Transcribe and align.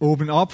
Åben 0.00 0.30
op 0.30 0.52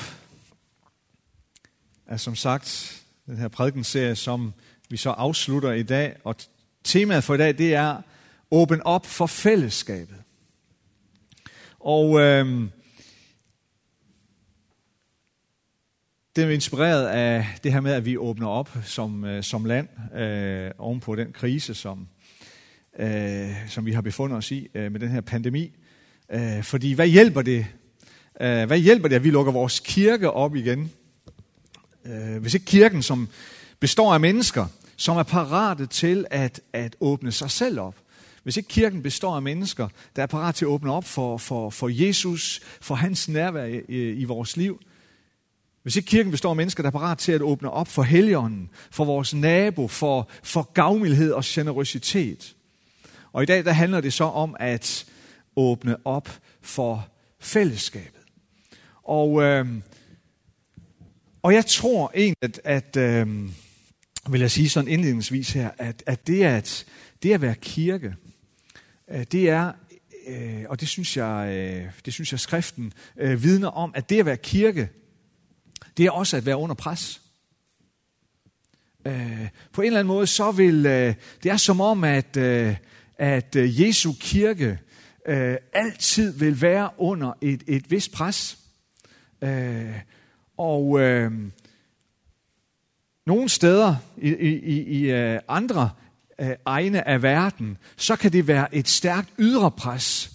er 2.06 2.16
som 2.16 2.34
sagt 2.34 2.98
den 3.26 3.36
her 3.36 3.48
prædikenserie, 3.48 4.16
som 4.16 4.52
vi 4.90 4.96
så 4.96 5.10
afslutter 5.10 5.72
i 5.72 5.82
dag. 5.82 6.16
Og 6.24 6.36
temaet 6.84 7.24
for 7.24 7.34
i 7.34 7.38
dag, 7.38 7.58
det 7.58 7.74
er 7.74 8.02
åben 8.50 8.82
op 8.82 9.06
for 9.06 9.26
fællesskabet. 9.26 10.16
Og 11.80 12.20
øh, 12.20 12.68
det 16.36 16.44
er 16.44 16.48
inspireret 16.48 17.06
af 17.06 17.46
det 17.64 17.72
her 17.72 17.80
med, 17.80 17.92
at 17.92 18.04
vi 18.04 18.16
åbner 18.16 18.48
op 18.48 18.70
som, 18.84 19.24
øh, 19.24 19.42
som 19.42 19.64
land 19.64 20.14
øh, 20.14 20.70
ovenpå 20.78 21.16
den 21.16 21.32
krise, 21.32 21.74
som, 21.74 22.08
øh, 22.98 23.68
som 23.68 23.86
vi 23.86 23.92
har 23.92 24.02
befundet 24.02 24.38
os 24.38 24.50
i 24.50 24.68
øh, 24.74 24.92
med 24.92 25.00
den 25.00 25.08
her 25.08 25.20
pandemi. 25.20 25.72
Øh, 26.30 26.62
fordi 26.62 26.92
hvad 26.92 27.08
hjælper 27.08 27.42
det 27.42 27.66
Øh, 28.40 28.66
hvad 28.66 28.78
hjælper 28.78 29.08
det, 29.08 29.16
at 29.16 29.24
vi 29.24 29.30
lukker 29.30 29.52
vores 29.52 29.80
kirke 29.80 30.30
op 30.30 30.56
igen? 30.56 30.92
Øh, 32.06 32.36
hvis 32.40 32.54
ikke 32.54 32.66
kirken, 32.66 33.02
som 33.02 33.28
består 33.80 34.14
af 34.14 34.20
mennesker, 34.20 34.66
som 34.96 35.16
er 35.16 35.22
parate 35.22 35.86
til 35.86 36.26
at, 36.30 36.60
at 36.72 36.96
åbne 37.00 37.32
sig 37.32 37.50
selv 37.50 37.80
op. 37.80 37.94
Hvis 38.42 38.56
ikke 38.56 38.68
kirken 38.68 39.02
består 39.02 39.36
af 39.36 39.42
mennesker, 39.42 39.88
der 40.16 40.22
er 40.22 40.26
parat 40.26 40.54
til 40.54 40.64
at 40.64 40.68
åbne 40.68 40.92
op 40.92 41.04
for, 41.04 41.38
for, 41.38 41.70
for 41.70 41.88
Jesus, 41.88 42.60
for 42.80 42.94
hans 42.94 43.28
nærvær 43.28 43.64
i, 43.64 44.12
i 44.12 44.24
vores 44.24 44.56
liv. 44.56 44.80
Hvis 45.82 45.96
ikke 45.96 46.06
kirken 46.06 46.30
består 46.30 46.50
af 46.50 46.56
mennesker, 46.56 46.82
der 46.82 46.88
er 46.88 46.98
parat 46.98 47.18
til 47.18 47.32
at 47.32 47.42
åbne 47.42 47.70
op 47.70 47.88
for 47.88 48.02
helligånden, 48.02 48.70
for 48.90 49.04
vores 49.04 49.34
nabo, 49.34 49.88
for, 49.88 50.28
for 50.42 50.72
gavmildhed 50.72 51.32
og 51.32 51.42
generøsitet. 51.46 52.54
Og 53.32 53.42
i 53.42 53.46
dag 53.46 53.64
der 53.64 53.72
handler 53.72 54.00
det 54.00 54.12
så 54.12 54.24
om 54.24 54.56
at 54.60 55.06
åbne 55.56 55.96
op 56.04 56.28
for 56.60 57.08
fællesskabet. 57.40 58.21
Og, 59.04 59.42
øh, 59.42 59.66
og 61.42 61.54
jeg 61.54 61.66
tror 61.66 62.12
egentlig, 62.14 62.36
at, 62.42 62.60
at 62.64 62.96
øh, 62.96 63.48
vil 64.30 64.40
jeg 64.40 64.50
sige 64.50 64.68
sådan 64.68 64.88
indledningsvis 64.88 65.52
her, 65.52 65.70
at, 65.78 66.02
at 66.06 66.26
det, 66.26 66.42
at 66.44 66.84
det 67.22 67.32
at 67.32 67.40
være 67.40 67.54
kirke, 67.54 68.14
øh, 69.10 69.24
det 69.32 69.48
er, 69.48 69.72
øh, 70.26 70.64
og 70.68 70.80
det 70.80 70.88
synes 70.88 71.16
jeg, 71.16 71.48
øh, 71.52 71.90
det 72.04 72.12
synes 72.12 72.32
jeg 72.32 72.40
skriften 72.40 72.92
øh, 73.16 73.42
vidner 73.42 73.68
om, 73.68 73.92
at 73.94 74.10
det 74.10 74.18
at 74.18 74.26
være 74.26 74.36
kirke, 74.36 74.88
det 75.96 76.06
er 76.06 76.10
også 76.10 76.36
at 76.36 76.46
være 76.46 76.56
under 76.56 76.74
pres. 76.74 77.22
Øh, 79.06 79.48
på 79.72 79.82
en 79.82 79.86
eller 79.86 80.00
anden 80.00 80.14
måde, 80.14 80.26
så 80.26 80.50
vil 80.50 80.86
øh, 80.86 81.14
det 81.42 81.50
er 81.50 81.56
som 81.56 81.80
om, 81.80 82.04
at, 82.04 82.36
øh, 82.36 82.76
at 83.18 83.56
øh, 83.56 83.80
Jesu 83.80 84.12
kirke 84.20 84.78
øh, 85.26 85.56
altid 85.72 86.38
vil 86.38 86.62
være 86.62 86.90
under 86.98 87.32
et, 87.40 87.62
et 87.66 87.90
vist 87.90 88.12
pres. 88.12 88.58
Øh, 89.42 90.00
og 90.56 91.00
øh, 91.00 91.32
nogle 93.26 93.48
steder 93.48 93.96
i, 94.18 94.28
i, 94.28 94.82
i 94.82 95.10
øh, 95.10 95.40
andre 95.48 95.90
øh, 96.40 96.56
egne 96.64 97.08
af 97.08 97.22
verden, 97.22 97.78
så 97.96 98.16
kan 98.16 98.32
det 98.32 98.46
være 98.46 98.74
et 98.74 98.88
stærkt 98.88 99.28
ydre 99.38 99.70
pres. 99.70 100.32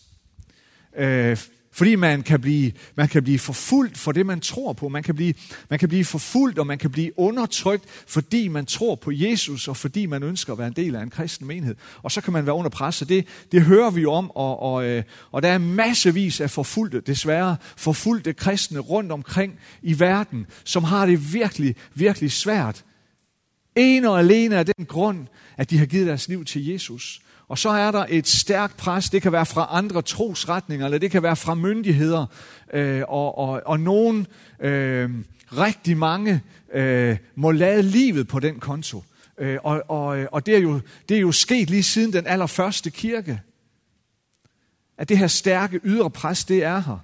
Øh, 0.96 1.38
fordi 1.78 1.96
man 1.96 2.24
kan, 2.24 2.42
blive, 2.42 2.72
man 2.96 3.08
kan 3.08 3.24
blive 3.24 3.40
forfulgt 3.40 3.98
for 3.98 4.12
det, 4.12 4.26
man 4.26 4.40
tror 4.40 4.74
på. 4.74 4.90
Man 4.90 5.04
kan, 5.04 5.16
blive, 5.16 5.34
man 5.70 5.80
kan 5.80 5.90
blive 5.90 6.06
forfulgt, 6.06 6.60
og 6.60 6.68
man 6.68 6.78
kan 6.78 6.92
blive 6.92 7.20
undertrykt, 7.20 7.84
fordi 8.08 8.48
man 8.48 8.66
tror 8.66 8.96
på 8.96 9.12
Jesus, 9.12 9.68
og 9.68 9.78
fordi 9.78 10.06
man 10.06 10.24
ønsker 10.24 10.54
at 10.54 10.60
være 10.60 10.68
en 10.68 10.74
del 10.74 10.96
af 10.96 11.04
en 11.04 11.10
kristen 11.10 11.48
menighed. 11.48 11.76
Og 12.04 12.12
så 12.12 12.22
kan 12.22 12.34
man 12.34 12.46
være 12.46 12.56
under 12.56 12.70
pres, 12.70 13.02
og 13.02 13.10
det, 13.10 13.28
det 13.52 13.62
hører 13.62 13.90
vi 13.90 14.02
jo 14.02 14.12
om, 14.12 14.32
og, 14.32 14.60
og, 14.60 14.86
øh, 14.86 15.04
og 15.32 15.44
der 15.44 15.50
er 15.50 15.58
massevis 15.58 16.42
af 16.42 16.50
forfulgte, 16.50 17.02
desværre 17.02 17.58
forfulgte 17.76 18.34
kristne 18.34 18.80
rundt 18.80 19.12
omkring 19.12 19.60
i 19.82 20.00
verden, 20.00 20.46
som 20.64 20.84
har 20.84 21.06
det 21.06 21.34
virkelig, 21.34 21.76
virkelig 21.94 22.32
svært. 22.32 22.84
En 23.76 24.06
og 24.06 24.20
alene 24.20 24.58
af 24.58 24.66
den 24.66 24.86
grund, 24.86 25.28
at 25.58 25.70
de 25.70 25.78
har 25.78 25.86
givet 25.86 26.08
deres 26.08 26.28
liv 26.28 26.46
til 26.46 26.66
Jesus. 26.66 27.22
Og 27.50 27.58
så 27.58 27.70
er 27.70 27.92
der 27.92 28.06
et 28.10 28.28
stærkt 28.28 28.78
pres, 28.78 29.10
det 29.10 29.22
kan 29.22 29.32
være 29.32 29.46
fra 29.46 29.68
andre 29.72 30.02
trosretninger, 30.02 30.86
eller 30.86 30.98
det 30.98 31.12
kan 31.12 31.24
være 31.24 31.36
fra 31.36 31.56
myndigheder, 31.56 32.26
øh, 32.74 33.04
og, 33.08 33.38
og, 33.38 33.62
og 33.66 33.80
nogen, 33.80 34.28
øh, 34.60 35.10
rigtig 35.52 35.98
mange, 35.98 36.42
øh, 36.74 37.18
må 37.36 37.52
lade 37.52 37.82
livet 37.82 38.28
på 38.28 38.40
den 38.40 38.60
konto. 38.60 39.04
Øh, 39.38 39.58
og 39.64 39.84
og, 39.88 40.28
og 40.32 40.46
det, 40.46 40.56
er 40.56 40.60
jo, 40.60 40.80
det 41.10 41.18
er 41.18 41.22
jo 41.22 41.32
sket 41.32 41.70
lige 41.70 41.84
siden 41.84 42.14
den 42.14 42.28
allerførste 42.28 42.90
kirke, 42.90 43.42
at 44.98 45.10
det 45.10 45.18
her 45.18 45.28
stærke 45.28 45.80
ydre 45.84 46.10
pres, 46.10 46.46
det 46.46 46.64
er 46.64 46.80
her. 46.80 46.98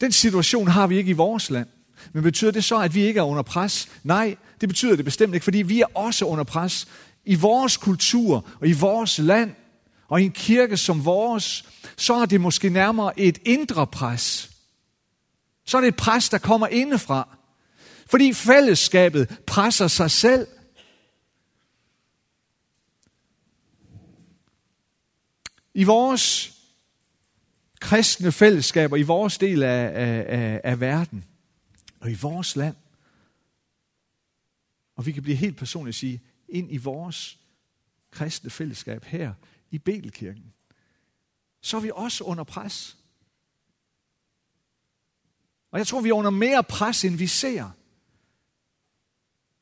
Den 0.00 0.12
situation 0.12 0.68
har 0.68 0.86
vi 0.86 0.96
ikke 0.96 1.10
i 1.10 1.12
vores 1.12 1.50
land. 1.50 1.68
Men 2.12 2.22
betyder 2.22 2.50
det 2.50 2.64
så, 2.64 2.80
at 2.80 2.94
vi 2.94 3.02
ikke 3.02 3.20
er 3.20 3.24
under 3.24 3.42
pres? 3.42 3.88
Nej, 4.04 4.36
det 4.60 4.68
betyder 4.68 4.96
det 4.96 5.04
bestemt 5.04 5.34
ikke, 5.34 5.44
fordi 5.44 5.62
vi 5.62 5.80
er 5.80 5.86
også 5.94 6.24
under 6.24 6.44
pres 6.44 6.88
i 7.26 7.34
vores 7.34 7.76
kultur 7.76 8.48
og 8.60 8.68
i 8.68 8.72
vores 8.72 9.18
land 9.18 9.54
og 10.08 10.22
i 10.22 10.24
en 10.24 10.32
kirke 10.32 10.76
som 10.76 11.04
vores, 11.04 11.64
så 11.96 12.14
er 12.14 12.26
det 12.26 12.40
måske 12.40 12.68
nærmere 12.68 13.20
et 13.20 13.38
indre 13.44 13.86
pres. 13.86 14.50
Så 15.64 15.76
er 15.76 15.80
det 15.80 15.88
et 15.88 15.96
pres, 15.96 16.28
der 16.28 16.38
kommer 16.38 16.66
indefra. 16.66 17.36
Fordi 18.06 18.32
fællesskabet 18.32 19.40
presser 19.46 19.88
sig 19.88 20.10
selv. 20.10 20.46
I 25.74 25.84
vores 25.84 26.52
kristne 27.80 28.32
fællesskaber, 28.32 28.96
i 28.96 29.02
vores 29.02 29.38
del 29.38 29.62
af, 29.62 29.92
af, 29.94 30.60
af 30.64 30.80
verden 30.80 31.24
og 32.00 32.10
i 32.10 32.14
vores 32.14 32.56
land, 32.56 32.76
og 34.96 35.06
vi 35.06 35.12
kan 35.12 35.22
blive 35.22 35.36
helt 35.36 35.56
personligt 35.56 35.96
sige, 35.96 36.20
ind 36.48 36.72
i 36.72 36.76
vores 36.76 37.38
kristne 38.10 38.50
fællesskab 38.50 39.04
her 39.04 39.34
i 39.70 39.78
Belkirken, 39.78 40.52
så 41.60 41.76
er 41.76 41.80
vi 41.80 41.90
også 41.94 42.24
under 42.24 42.44
pres. 42.44 42.98
Og 45.70 45.78
jeg 45.78 45.86
tror, 45.86 46.00
vi 46.00 46.08
er 46.08 46.14
under 46.14 46.30
mere 46.30 46.64
pres, 46.64 47.04
end 47.04 47.16
vi 47.16 47.26
ser. 47.26 47.70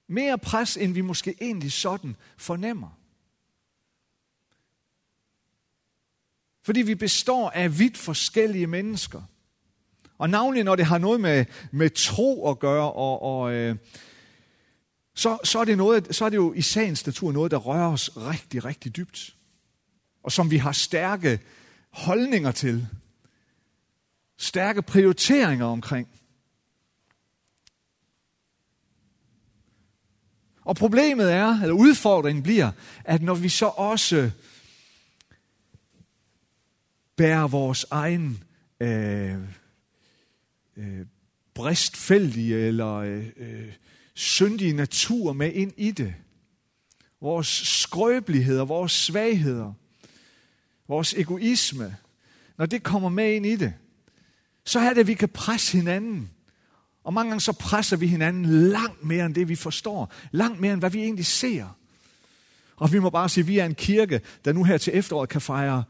Mere 0.06 0.38
pres, 0.38 0.76
end 0.76 0.92
vi 0.92 1.00
måske 1.00 1.36
egentlig 1.40 1.72
sådan 1.72 2.16
fornemmer. 2.36 3.00
Fordi 6.62 6.82
vi 6.82 6.94
består 6.94 7.50
af 7.50 7.78
vidt 7.78 7.96
forskellige 7.96 8.66
mennesker. 8.66 9.22
Og 10.18 10.30
navnlig 10.30 10.64
når 10.64 10.76
det 10.76 10.86
har 10.86 10.98
noget 10.98 11.20
med, 11.20 11.44
med 11.72 11.90
tro 11.90 12.50
at 12.50 12.58
gøre, 12.58 12.92
og, 12.92 13.22
og 13.22 13.52
øh, 13.52 13.76
så, 15.14 15.38
så, 15.44 15.58
er 15.58 15.64
det 15.64 15.76
noget, 15.76 16.16
så 16.16 16.24
er 16.24 16.28
det 16.28 16.36
jo 16.36 16.52
i 16.52 16.62
sagens 16.62 17.06
natur 17.06 17.32
noget, 17.32 17.50
der 17.50 17.56
rører 17.56 17.92
os 17.92 18.16
rigtig, 18.16 18.64
rigtig 18.64 18.96
dybt. 18.96 19.36
Og 20.22 20.32
som 20.32 20.50
vi 20.50 20.56
har 20.56 20.72
stærke 20.72 21.40
holdninger 21.90 22.50
til. 22.50 22.88
Stærke 24.36 24.82
prioriteringer 24.82 25.66
omkring. 25.66 26.08
Og 30.64 30.76
problemet 30.76 31.32
er, 31.32 31.60
eller 31.62 31.74
udfordringen 31.74 32.42
bliver, 32.42 32.70
at 33.04 33.22
når 33.22 33.34
vi 33.34 33.48
så 33.48 33.66
også 33.66 34.30
bærer 37.16 37.48
vores 37.48 37.86
egen 37.90 38.44
øh, 38.80 39.38
øh, 40.76 41.06
bristfældige 41.54 42.56
eller 42.56 42.94
øh, 42.94 43.26
øh 43.36 43.72
syndige 44.14 44.72
natur 44.72 45.32
med 45.32 45.52
ind 45.52 45.72
i 45.76 45.90
det. 45.90 46.14
Vores 47.20 47.46
skrøbeligheder, 47.48 48.64
vores 48.64 48.92
svagheder, 48.92 49.72
vores 50.88 51.14
egoisme, 51.14 51.96
når 52.58 52.66
det 52.66 52.82
kommer 52.82 53.08
med 53.08 53.32
ind 53.32 53.46
i 53.46 53.56
det, 53.56 53.74
så 54.64 54.78
er 54.78 54.88
det, 54.88 55.00
at 55.00 55.06
vi 55.06 55.14
kan 55.14 55.28
presse 55.28 55.76
hinanden. 55.76 56.30
Og 57.04 57.14
mange 57.14 57.30
gange 57.30 57.40
så 57.40 57.52
presser 57.52 57.96
vi 57.96 58.06
hinanden 58.06 58.44
langt 58.68 59.04
mere 59.04 59.26
end 59.26 59.34
det, 59.34 59.48
vi 59.48 59.56
forstår. 59.56 60.12
Langt 60.30 60.60
mere 60.60 60.72
end 60.72 60.80
hvad 60.80 60.90
vi 60.90 61.02
egentlig 61.02 61.26
ser. 61.26 61.78
Og 62.76 62.92
vi 62.92 62.98
må 62.98 63.10
bare 63.10 63.28
sige, 63.28 63.42
at 63.42 63.48
vi 63.48 63.58
er 63.58 63.66
en 63.66 63.74
kirke, 63.74 64.20
der 64.44 64.52
nu 64.52 64.64
her 64.64 64.78
til 64.78 64.96
efteråret 64.96 65.28
kan 65.28 65.40
fejre 65.40 65.84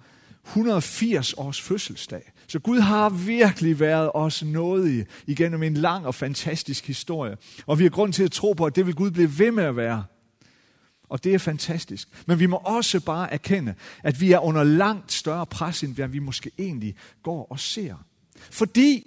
180 0.46 1.32
års 1.32 1.60
fødselsdag. 1.60 2.32
Så 2.46 2.58
Gud 2.58 2.80
har 2.80 3.08
virkelig 3.08 3.80
været 3.80 4.10
os 4.14 4.44
nådig 4.44 5.06
igennem 5.26 5.62
en 5.62 5.74
lang 5.74 6.06
og 6.06 6.14
fantastisk 6.14 6.86
historie. 6.86 7.36
Og 7.66 7.78
vi 7.78 7.84
har 7.84 7.90
grund 7.90 8.12
til 8.12 8.22
at 8.24 8.32
tro 8.32 8.52
på, 8.52 8.64
at 8.64 8.76
det 8.76 8.86
vil 8.86 8.94
Gud 8.94 9.10
blive 9.10 9.38
ved 9.38 9.50
med 9.50 9.64
at 9.64 9.76
være. 9.76 10.04
Og 11.08 11.24
det 11.24 11.34
er 11.34 11.38
fantastisk. 11.38 12.08
Men 12.26 12.38
vi 12.38 12.46
må 12.46 12.56
også 12.56 13.00
bare 13.00 13.32
erkende, 13.32 13.74
at 14.02 14.20
vi 14.20 14.32
er 14.32 14.38
under 14.38 14.64
langt 14.64 15.12
større 15.12 15.46
pres, 15.46 15.82
end 15.82 15.94
hvad 15.94 16.08
vi 16.08 16.18
måske 16.18 16.50
egentlig 16.58 16.96
går 17.22 17.46
og 17.50 17.60
ser. 17.60 17.94
Fordi, 18.50 19.06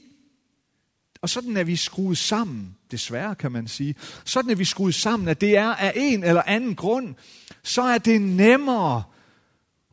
og 1.21 1.29
sådan 1.29 1.57
er 1.57 1.63
vi 1.63 1.75
skruet 1.75 2.17
sammen, 2.17 2.75
desværre 2.91 3.35
kan 3.35 3.51
man 3.51 3.67
sige, 3.67 3.95
sådan 4.25 4.51
er 4.51 4.55
vi 4.55 4.65
skruet 4.65 4.95
sammen, 4.95 5.27
at 5.27 5.41
det 5.41 5.57
er 5.57 5.75
af 5.75 5.93
en 5.95 6.23
eller 6.23 6.41
anden 6.45 6.75
grund, 6.75 7.15
så 7.63 7.81
er 7.81 7.97
det 7.97 8.21
nemmere 8.21 9.03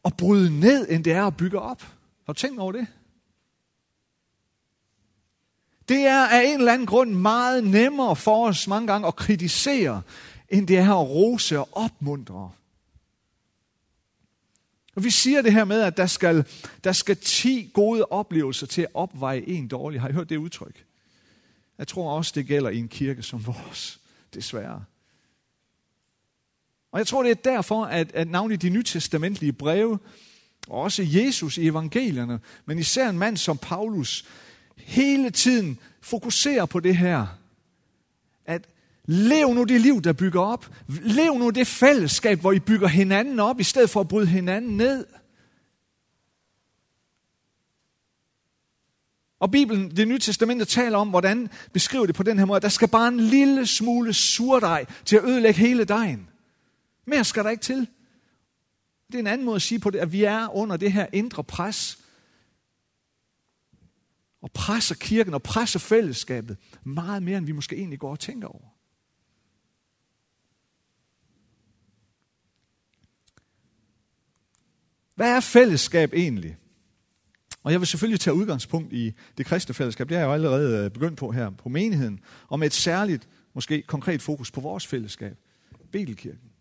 at 0.05 0.17
bryde 0.17 0.61
ned, 0.61 0.87
end 0.91 1.05
det 1.05 1.13
er 1.13 1.25
at 1.25 1.37
bygge 1.37 1.59
op. 1.59 1.83
Har 2.27 2.33
du 2.33 2.39
tænkt 2.39 2.61
over 2.61 2.73
det? 2.73 2.87
Det 5.89 6.01
er 6.01 6.27
af 6.27 6.45
en 6.45 6.59
eller 6.59 6.73
anden 6.73 6.87
grund 6.87 7.11
meget 7.11 7.65
nemmere 7.65 8.17
for 8.17 8.49
os 8.49 8.69
mange 8.69 8.87
gange 8.87 9.09
at 9.09 9.17
kritisere, 9.17 10.03
end 10.49 10.69
det 10.69 10.79
er 10.79 10.95
at 10.95 11.09
rose 11.09 11.59
og 11.59 11.69
opmuntre. 11.73 12.51
Og 14.97 15.05
vi 15.05 15.11
siger 15.11 15.43
det 15.43 15.53
her 15.53 15.65
med, 15.65 15.81
at 15.81 15.97
der 15.97 16.07
skal, 16.07 16.45
der 16.85 16.93
skal 16.93 17.17
10 17.17 17.71
gode 17.75 18.05
oplevelser 18.05 18.67
til 18.67 18.83
at 18.83 18.89
opveje 18.95 19.41
en 19.47 19.69
dårlig. 19.69 20.01
Har 20.01 20.09
I 20.09 20.13
hørt 20.13 20.29
det 20.29 20.37
udtryk? 20.37 20.85
Jeg 21.79 21.89
tror 21.89 22.17
også, 22.17 22.33
det 22.35 22.47
gælder 22.47 22.71
i 22.71 22.79
en 22.79 22.89
kirke 22.89 23.23
som 23.23 23.47
vores, 23.47 24.01
desværre. 24.35 24.85
Og 26.93 26.99
jeg 26.99 27.07
tror, 27.07 27.23
det 27.23 27.31
er 27.31 27.35
derfor, 27.35 27.85
at, 27.85 28.13
at 28.13 28.29
navnlig 28.29 28.63
de 28.63 28.69
nytestamentlige 28.71 29.53
breve, 29.53 29.99
og 30.69 30.81
også 30.81 31.03
Jesus 31.07 31.59
i 31.59 31.67
evangelierne, 31.67 32.41
men 32.67 32.79
især 32.79 33.09
en 33.09 33.19
mand 33.19 33.37
som 33.37 33.59
Paulus, 33.59 34.25
hele 34.77 35.31
tiden 35.31 35.79
fokuserer 36.01 36.67
på 36.67 36.81
det 36.81 36.97
her. 36.97 37.27
At 38.47 38.67
lev 39.05 39.55
nu 39.55 39.65
det 39.65 39.81
liv, 39.81 40.03
der 40.03 40.13
bygger 40.13 40.41
op. 40.41 40.71
Lev 40.89 41.39
nu 41.39 41.51
det 41.51 41.67
fællesskab, 41.67 42.41
hvor 42.41 42.53
I 42.53 42.61
bygger 42.61 42.89
hinanden 42.89 43.41
op, 43.41 43.61
i 43.61 43.65
stedet 43.65 43.91
for 43.91 44.01
at 44.01 44.09
bryde 44.09 44.27
hinanden 44.27 44.77
ned. 44.77 45.07
Og 49.41 49.51
Bibelen, 49.51 49.97
det 49.97 50.09
nye 50.09 50.19
testamente, 50.19 50.65
taler 50.65 50.99
om, 50.99 51.09
hvordan 51.09 51.51
beskriver 51.73 52.07
det 52.07 52.15
på 52.15 52.23
den 52.23 52.39
her 52.39 52.45
måde. 52.45 52.61
Der 52.61 52.69
skal 52.69 52.89
bare 52.89 53.09
en 53.09 53.21
lille 53.21 53.67
smule 53.67 54.13
surdej 54.13 54.85
til 55.05 55.17
at 55.17 55.25
ødelægge 55.25 55.61
hele 55.61 55.85
dejen. 55.85 56.29
Mere 57.07 57.25
skal 57.25 57.45
der 57.45 57.51
ikke 57.51 57.63
til. 57.63 57.89
Det 59.07 59.15
er 59.15 59.19
en 59.19 59.27
anden 59.27 59.45
måde 59.45 59.57
at 59.57 59.63
sige 59.63 59.79
på 59.79 59.91
det, 59.91 59.99
at 59.99 60.13
vi 60.13 60.25
er 60.25 60.57
under 60.57 60.77
det 60.77 60.93
her 60.93 61.07
indre 61.13 61.45
pres. 61.45 61.99
Og 64.45 64.53
presser 64.53 64.95
kirken 64.95 65.35
og 65.35 65.43
presser 65.43 65.79
fællesskabet 65.79 66.57
meget 66.83 67.23
mere, 67.23 67.39
end 67.39 67.47
vi 67.47 67.53
måske 67.53 67.77
egentlig 67.77 67.99
går 67.99 68.11
og 68.11 68.21
tænker 68.21 68.49
over. 68.49 68.69
Hvad 75.15 75.37
er 75.37 75.41
fællesskab 75.41 76.13
egentlig? 76.13 76.57
Og 77.63 77.73
jeg 77.73 77.81
vil 77.81 77.87
selvfølgelig 77.87 78.21
tage 78.21 78.35
udgangspunkt 78.35 78.93
i 78.93 79.13
det 79.39 79.47
kristne 79.47 79.75
fællesskab. 79.75 80.09
Det 80.09 80.17
har 80.17 80.23
jeg 80.23 80.29
jo 80.29 80.33
allerede 80.33 80.85
øh, 80.85 80.91
begyndt 80.91 81.19
på 81.19 81.31
her 81.31 81.51
på 81.51 81.69
menigheden. 81.69 82.21
Og 82.49 82.59
med 82.59 82.67
et 82.67 82.73
særligt, 82.73 83.29
måske 83.55 83.83
konkret 83.83 84.23
fokus 84.23 84.51
på 84.51 84.61
vores 84.61 84.87
fællesskab. 84.87 85.37
Betelkirken. 85.93 86.54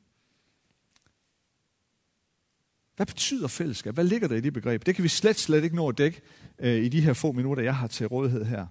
Hvad 2.95 3.05
betyder 3.05 3.47
fællesskab? 3.47 3.93
Hvad 3.93 4.03
ligger 4.03 4.27
der 4.27 4.35
i 4.35 4.41
det 4.41 4.53
begreb? 4.53 4.85
Det 4.85 4.95
kan 4.95 5.03
vi 5.03 5.09
slet, 5.09 5.39
slet 5.39 5.63
ikke 5.63 5.75
nå 5.75 5.89
at 5.89 5.97
dække 5.97 6.21
øh, 6.59 6.83
i 6.83 6.89
de 6.89 7.01
her 7.01 7.13
få 7.13 7.31
minutter, 7.31 7.63
jeg 7.63 7.75
har 7.75 7.87
til 7.87 8.07
rådighed 8.07 8.45
her. 8.45 8.65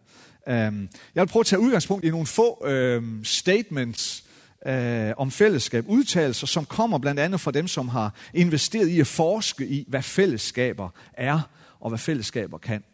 Um, 0.46 0.88
jeg 1.14 1.22
vil 1.22 1.26
prøve 1.26 1.40
at 1.40 1.46
tage 1.46 1.60
udgangspunkt 1.60 2.04
i 2.04 2.10
nogle 2.10 2.26
få 2.26 2.66
øh, 2.66 3.24
statements 3.24 4.24
øh, 4.66 5.12
om 5.16 5.30
fællesskab, 5.30 5.84
udtalelser, 5.88 6.46
som 6.46 6.64
kommer 6.64 6.98
blandt 6.98 7.20
andet 7.20 7.40
fra 7.40 7.50
dem, 7.50 7.68
som 7.68 7.88
har 7.88 8.14
investeret 8.34 8.88
i 8.88 9.00
at 9.00 9.06
forske 9.06 9.66
i, 9.66 9.84
hvad 9.88 10.02
fællesskaber 10.02 10.88
er, 11.12 11.40
og 11.80 11.88
hvad 11.88 11.98
fællesskaber 11.98 12.58
kan. 12.58 12.84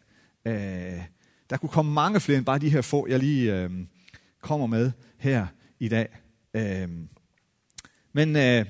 Øh, 0.45 1.01
der 1.49 1.57
kunne 1.57 1.69
komme 1.69 1.93
mange 1.93 2.19
flere 2.19 2.37
end 2.37 2.45
bare 2.45 2.59
de 2.59 2.69
her 2.69 2.81
få, 2.81 3.07
jeg 3.07 3.19
lige 3.19 3.55
øh, 3.55 3.69
kommer 4.41 4.67
med 4.67 4.91
her 5.17 5.47
i 5.79 5.87
dag. 5.87 6.07
Øh, 6.53 6.89
men 8.13 8.35
øh, 8.35 8.65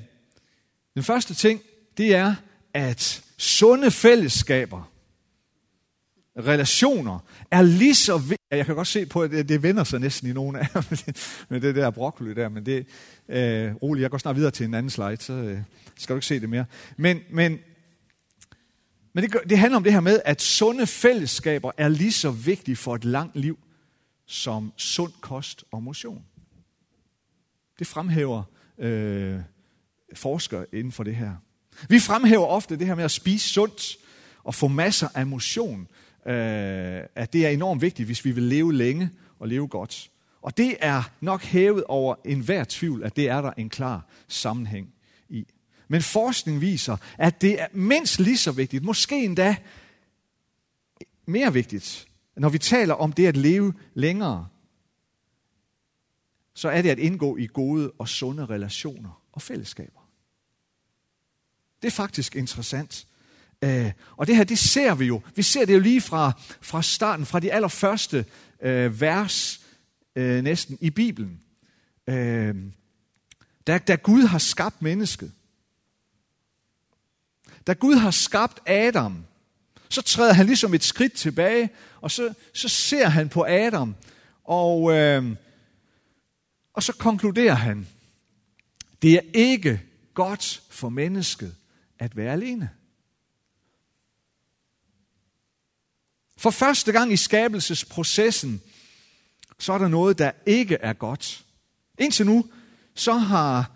den 0.93 1.03
første 1.03 1.33
ting, 1.33 1.61
det 1.97 2.15
er, 2.15 2.35
at 2.73 3.23
sunde 3.37 3.91
fællesskaber, 3.91 4.91
relationer, 6.37 7.19
er 7.51 7.61
lige 7.61 7.95
så 7.95 8.17
vigtige. 8.17 8.37
Jeg 8.51 8.65
kan 8.65 8.75
godt 8.75 8.87
se 8.87 9.05
på, 9.05 9.21
at 9.21 9.31
det, 9.31 9.63
vender 9.63 9.83
sig 9.83 9.99
næsten 9.99 10.29
i 10.29 10.33
nogle 10.33 10.59
af 10.59 10.67
med 11.49 11.61
det 11.61 11.75
der 11.75 11.89
broccoli 11.89 12.33
der, 12.33 12.49
men 12.49 12.65
det 12.65 12.87
øh, 13.29 13.75
roligt, 13.75 14.01
jeg 14.01 14.11
går 14.11 14.17
snart 14.17 14.35
videre 14.35 14.51
til 14.51 14.65
en 14.65 14.73
anden 14.73 14.89
slide, 14.89 15.17
så 15.17 15.33
øh, 15.33 15.59
skal 15.97 16.13
du 16.13 16.17
ikke 16.17 16.27
se 16.27 16.39
det 16.39 16.49
mere. 16.49 16.65
Men, 16.97 17.19
men, 17.29 17.59
men 19.13 19.23
det, 19.23 19.37
det 19.49 19.57
handler 19.57 19.77
om 19.77 19.83
det 19.83 19.93
her 19.93 19.99
med, 19.99 20.21
at 20.25 20.41
sunde 20.41 20.87
fællesskaber 20.87 21.71
er 21.77 21.87
lige 21.87 22.11
så 22.11 22.31
vigtige 22.31 22.75
for 22.75 22.95
et 22.95 23.05
langt 23.05 23.35
liv, 23.35 23.59
som 24.25 24.73
sund 24.77 25.11
kost 25.21 25.63
og 25.71 25.83
motion. 25.83 26.25
Det 27.79 27.87
fremhæver 27.87 28.43
øh, 28.77 29.39
forskere 30.13 30.65
inden 30.73 30.91
for 30.91 31.03
det 31.03 31.15
her. 31.15 31.35
Vi 31.89 31.99
fremhæver 31.99 32.45
ofte 32.45 32.75
det 32.75 32.87
her 32.87 32.95
med 32.95 33.03
at 33.03 33.11
spise 33.11 33.49
sundt 33.49 33.97
og 34.43 34.55
få 34.55 34.67
masser 34.67 35.07
af 35.15 35.27
motion, 35.27 35.87
øh, 36.25 37.01
at 37.15 37.33
det 37.33 37.45
er 37.45 37.49
enormt 37.49 37.81
vigtigt, 37.81 38.05
hvis 38.05 38.25
vi 38.25 38.31
vil 38.31 38.43
leve 38.43 38.73
længe 38.73 39.09
og 39.39 39.47
leve 39.47 39.67
godt. 39.67 40.11
Og 40.41 40.57
det 40.57 40.77
er 40.79 41.03
nok 41.21 41.43
hævet 41.43 41.83
over 41.83 42.15
enhver 42.25 42.63
tvivl, 42.69 43.03
at 43.03 43.15
det 43.15 43.29
er 43.29 43.41
der 43.41 43.51
en 43.51 43.69
klar 43.69 44.05
sammenhæng 44.27 44.93
i. 45.29 45.45
Men 45.87 46.01
forskning 46.01 46.61
viser, 46.61 46.97
at 47.17 47.41
det 47.41 47.61
er 47.61 47.67
mindst 47.73 48.19
lige 48.19 48.37
så 48.37 48.51
vigtigt, 48.51 48.83
måske 48.83 49.23
endda 49.23 49.55
mere 51.25 51.53
vigtigt, 51.53 52.07
når 52.37 52.49
vi 52.49 52.57
taler 52.57 52.93
om 52.93 53.13
det 53.13 53.27
at 53.27 53.37
leve 53.37 53.73
længere, 53.93 54.47
så 56.53 56.69
er 56.69 56.81
det 56.81 56.89
at 56.89 56.99
indgå 56.99 57.37
i 57.37 57.47
gode 57.47 57.91
og 57.91 58.07
sunde 58.07 58.45
relationer 58.45 59.21
og 59.31 59.41
fællesskaber. 59.41 59.98
Det 61.81 61.87
er 61.87 61.91
faktisk 61.91 62.35
interessant. 62.35 63.07
Øh, 63.61 63.91
og 64.17 64.27
det 64.27 64.35
her, 64.35 64.43
det 64.43 64.59
ser 64.59 64.95
vi 64.95 65.05
jo. 65.05 65.21
Vi 65.35 65.43
ser 65.43 65.65
det 65.65 65.73
jo 65.73 65.79
lige 65.79 66.01
fra, 66.01 66.31
fra 66.61 66.81
starten, 66.81 67.25
fra 67.25 67.39
de 67.39 67.53
allerførste 67.53 68.25
øh, 68.61 69.01
vers 69.01 69.61
øh, 70.15 70.43
næsten 70.43 70.77
i 70.81 70.89
Bibelen. 70.89 71.39
Øh, 72.07 72.55
da, 73.67 73.77
da 73.77 73.95
Gud 73.95 74.23
har 74.23 74.39
skabt 74.39 74.81
mennesket, 74.81 75.31
da 77.67 77.73
Gud 77.73 77.95
har 77.95 78.11
skabt 78.11 78.59
Adam, 78.65 79.25
så 79.89 80.01
træder 80.01 80.33
han 80.33 80.45
ligesom 80.45 80.73
et 80.73 80.83
skridt 80.83 81.13
tilbage, 81.13 81.69
og 82.01 82.11
så, 82.11 82.33
så 82.53 82.69
ser 82.69 83.07
han 83.07 83.29
på 83.29 83.45
Adam, 83.45 83.95
og, 84.43 84.91
øh, 84.97 85.35
og 86.73 86.83
så 86.83 86.93
konkluderer 86.93 87.53
han, 87.53 87.87
det 89.01 89.13
er 89.13 89.21
ikke 89.33 89.81
godt 90.13 90.61
for 90.69 90.89
mennesket 90.89 91.55
at 91.99 92.17
være 92.17 92.31
alene. 92.31 92.69
For 96.37 96.49
første 96.49 96.91
gang 96.91 97.13
i 97.13 97.17
skabelsesprocessen, 97.17 98.61
så 99.59 99.73
er 99.73 99.77
der 99.77 99.87
noget, 99.87 100.17
der 100.17 100.31
ikke 100.45 100.75
er 100.75 100.93
godt. 100.93 101.45
Indtil 101.97 102.25
nu, 102.25 102.45
så 102.95 103.13
har 103.13 103.71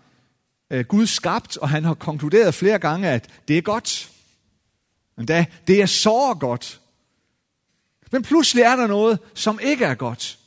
øh, 0.70 0.84
Gud 0.84 1.06
skabt, 1.06 1.56
og 1.56 1.68
han 1.68 1.84
har 1.84 1.94
konkluderet 1.94 2.54
flere 2.54 2.78
gange, 2.78 3.08
at 3.08 3.30
det 3.48 3.58
er 3.58 3.62
godt. 3.62 4.10
Men 5.16 5.26
da, 5.26 5.46
det 5.66 5.82
er 5.82 5.86
så 5.86 6.36
godt. 6.40 6.80
Men 8.12 8.22
pludselig 8.22 8.62
er 8.62 8.76
der 8.76 8.86
noget, 8.86 9.18
som 9.34 9.58
ikke 9.62 9.84
er 9.84 9.94
godt. 9.94 10.38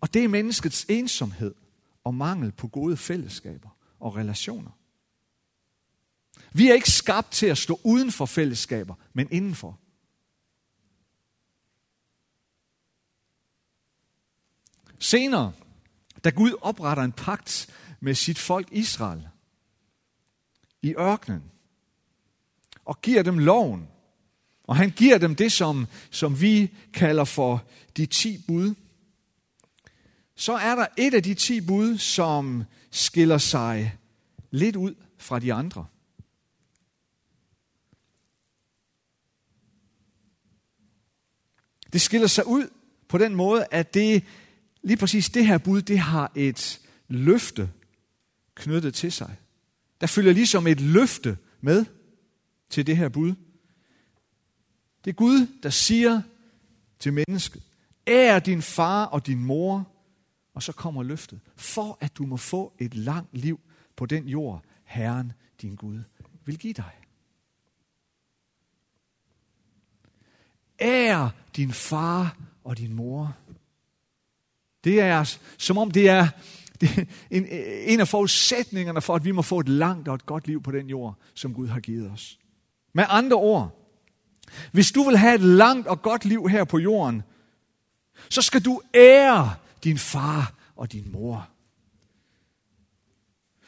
Og 0.00 0.14
det 0.14 0.24
er 0.24 0.28
menneskets 0.28 0.86
ensomhed 0.88 1.54
og 2.04 2.14
mangel 2.14 2.52
på 2.52 2.68
gode 2.68 2.96
fællesskaber 2.96 3.68
og 4.00 4.16
relationer. 4.16 4.77
Vi 6.52 6.70
er 6.70 6.74
ikke 6.74 6.90
skabt 6.90 7.30
til 7.30 7.46
at 7.46 7.58
stå 7.58 7.80
uden 7.84 8.12
for 8.12 8.26
fællesskaber, 8.26 8.94
men 9.12 9.28
indenfor. 9.30 9.78
Senere, 14.98 15.52
da 16.24 16.30
Gud 16.30 16.52
opretter 16.60 17.02
en 17.02 17.12
pagt 17.12 17.74
med 18.00 18.14
sit 18.14 18.38
folk 18.38 18.68
Israel 18.72 19.28
i 20.82 20.94
ørkenen, 20.98 21.42
og 22.84 23.00
giver 23.00 23.22
dem 23.22 23.38
loven, 23.38 23.88
og 24.64 24.76
han 24.76 24.90
giver 24.90 25.18
dem 25.18 25.34
det, 25.34 25.52
som, 25.52 25.86
som 26.10 26.40
vi 26.40 26.74
kalder 26.92 27.24
for 27.24 27.64
de 27.96 28.06
ti 28.06 28.44
bud, 28.46 28.74
så 30.34 30.52
er 30.52 30.74
der 30.74 30.86
et 30.96 31.14
af 31.14 31.22
de 31.22 31.34
ti 31.34 31.60
bud, 31.60 31.98
som 31.98 32.64
skiller 32.90 33.38
sig 33.38 33.98
lidt 34.50 34.76
ud 34.76 34.94
fra 35.18 35.38
de 35.38 35.52
andre. 35.52 35.86
Det 41.98 42.02
skiller 42.02 42.26
sig 42.26 42.46
ud 42.46 42.68
på 43.08 43.18
den 43.18 43.34
måde, 43.34 43.66
at 43.70 43.94
det 43.94 44.24
lige 44.82 44.96
præcis 44.96 45.30
det 45.30 45.46
her 45.46 45.58
bud, 45.58 45.82
det 45.82 45.98
har 45.98 46.32
et 46.34 46.80
løfte 47.08 47.70
knyttet 48.54 48.94
til 48.94 49.12
sig. 49.12 49.36
Der 50.00 50.06
følger 50.06 50.32
ligesom 50.32 50.66
et 50.66 50.80
løfte 50.80 51.38
med 51.60 51.84
til 52.70 52.86
det 52.86 52.96
her 52.96 53.08
bud. 53.08 53.34
Det 55.04 55.10
er 55.10 55.14
Gud, 55.14 55.46
der 55.62 55.70
siger 55.70 56.22
til 56.98 57.12
mennesket, 57.12 57.62
ær 58.06 58.38
din 58.38 58.62
far 58.62 59.04
og 59.04 59.26
din 59.26 59.44
mor, 59.44 59.92
og 60.54 60.62
så 60.62 60.72
kommer 60.72 61.02
løftet, 61.02 61.40
for 61.56 61.98
at 62.00 62.16
du 62.16 62.26
må 62.26 62.36
få 62.36 62.72
et 62.78 62.94
langt 62.94 63.36
liv 63.38 63.60
på 63.96 64.06
den 64.06 64.28
jord, 64.28 64.64
Herren 64.84 65.32
din 65.62 65.74
Gud 65.74 66.02
vil 66.44 66.58
give 66.58 66.74
dig. 66.74 66.92
Ær 70.80 71.28
din 71.56 71.72
far 71.72 72.36
og 72.64 72.78
din 72.78 72.94
mor. 72.94 73.36
Det 74.84 75.00
er 75.00 75.36
som 75.58 75.78
om 75.78 75.90
det 75.90 76.08
er 76.08 76.28
det, 76.80 77.08
en, 77.30 77.46
en 77.86 78.00
af 78.00 78.08
forudsætningerne 78.08 79.00
for, 79.00 79.14
at 79.14 79.24
vi 79.24 79.30
må 79.30 79.42
få 79.42 79.60
et 79.60 79.68
langt 79.68 80.08
og 80.08 80.14
et 80.14 80.26
godt 80.26 80.46
liv 80.46 80.62
på 80.62 80.70
den 80.70 80.88
jord, 80.88 81.14
som 81.34 81.54
Gud 81.54 81.68
har 81.68 81.80
givet 81.80 82.10
os. 82.10 82.38
Med 82.92 83.04
andre 83.08 83.36
ord, 83.36 83.78
hvis 84.72 84.92
du 84.92 85.02
vil 85.02 85.16
have 85.16 85.34
et 85.34 85.40
langt 85.40 85.86
og 85.86 86.02
godt 86.02 86.24
liv 86.24 86.48
her 86.48 86.64
på 86.64 86.78
jorden, 86.78 87.22
så 88.30 88.42
skal 88.42 88.64
du 88.64 88.80
ære 88.94 89.54
din 89.84 89.98
far 89.98 90.54
og 90.76 90.92
din 90.92 91.12
mor. 91.12 91.48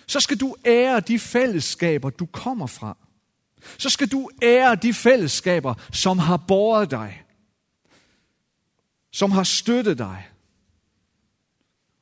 Så 0.07 0.21
skal 0.21 0.37
du 0.37 0.57
ære 0.67 1.01
de 1.01 1.19
fællesskaber, 1.19 2.11
du 2.11 2.27
kommer 2.27 2.67
fra. 2.67 2.97
Så 3.79 3.91
skal 3.91 4.09
du 4.09 4.31
ære 4.43 4.75
de 4.75 4.95
fællesskaber, 4.95 5.75
som 5.93 6.19
har 6.19 6.37
båret 6.37 6.91
dig. 6.91 7.23
Som 9.13 9.31
har 9.31 9.43
støttet 9.43 9.99
dig. 9.99 10.27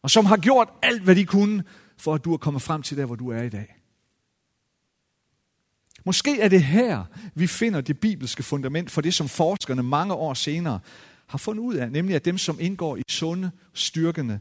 Og 0.02 0.10
som 0.10 0.24
har 0.24 0.36
gjort 0.36 0.68
alt, 0.82 1.02
hvad 1.02 1.16
de 1.16 1.24
kunne, 1.24 1.64
for 1.96 2.14
at 2.14 2.24
du 2.24 2.32
er 2.32 2.36
kommet 2.36 2.62
frem 2.62 2.82
til 2.82 2.96
der, 2.96 3.04
hvor 3.04 3.14
du 3.14 3.30
er 3.30 3.42
i 3.42 3.48
dag. 3.48 3.74
Måske 6.04 6.40
er 6.40 6.48
det 6.48 6.62
her, 6.62 7.04
vi 7.34 7.46
finder 7.46 7.80
det 7.80 8.00
bibelske 8.00 8.42
fundament 8.42 8.90
for 8.90 9.00
det, 9.00 9.14
som 9.14 9.28
forskerne 9.28 9.82
mange 9.82 10.14
år 10.14 10.34
senere 10.34 10.80
har 11.26 11.38
fundet 11.38 11.62
ud 11.62 11.74
af, 11.74 11.92
nemlig 11.92 12.16
at 12.16 12.24
dem, 12.24 12.38
som 12.38 12.60
indgår 12.60 12.96
i 12.96 13.02
sunde, 13.08 13.50
styrkende 13.74 14.40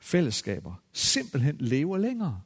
fællesskaber, 0.00 0.74
simpelthen 0.92 1.56
lever 1.58 1.98
længere. 1.98 2.40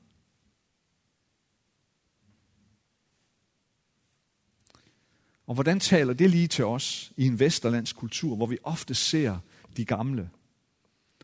Og 5.47 5.55
hvordan 5.55 5.81
taler 5.81 6.13
det 6.13 6.31
lige 6.31 6.49
til 6.49 6.65
os 6.65 7.13
i 7.17 7.27
en 7.27 7.41
vesterlandsk 7.41 7.97
kultur, 7.97 8.37
hvor 8.37 8.47
vi 8.47 8.59
ofte 8.63 8.95
ser 8.95 9.39
de 9.77 9.85
gamle, 9.85 10.31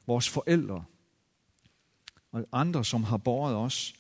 vores 0.07 0.29
forældre 0.29 0.85
og 2.33 2.47
andre, 2.52 2.85
som 2.85 3.05
har 3.05 3.17
båret 3.17 3.57
os, 3.57 3.95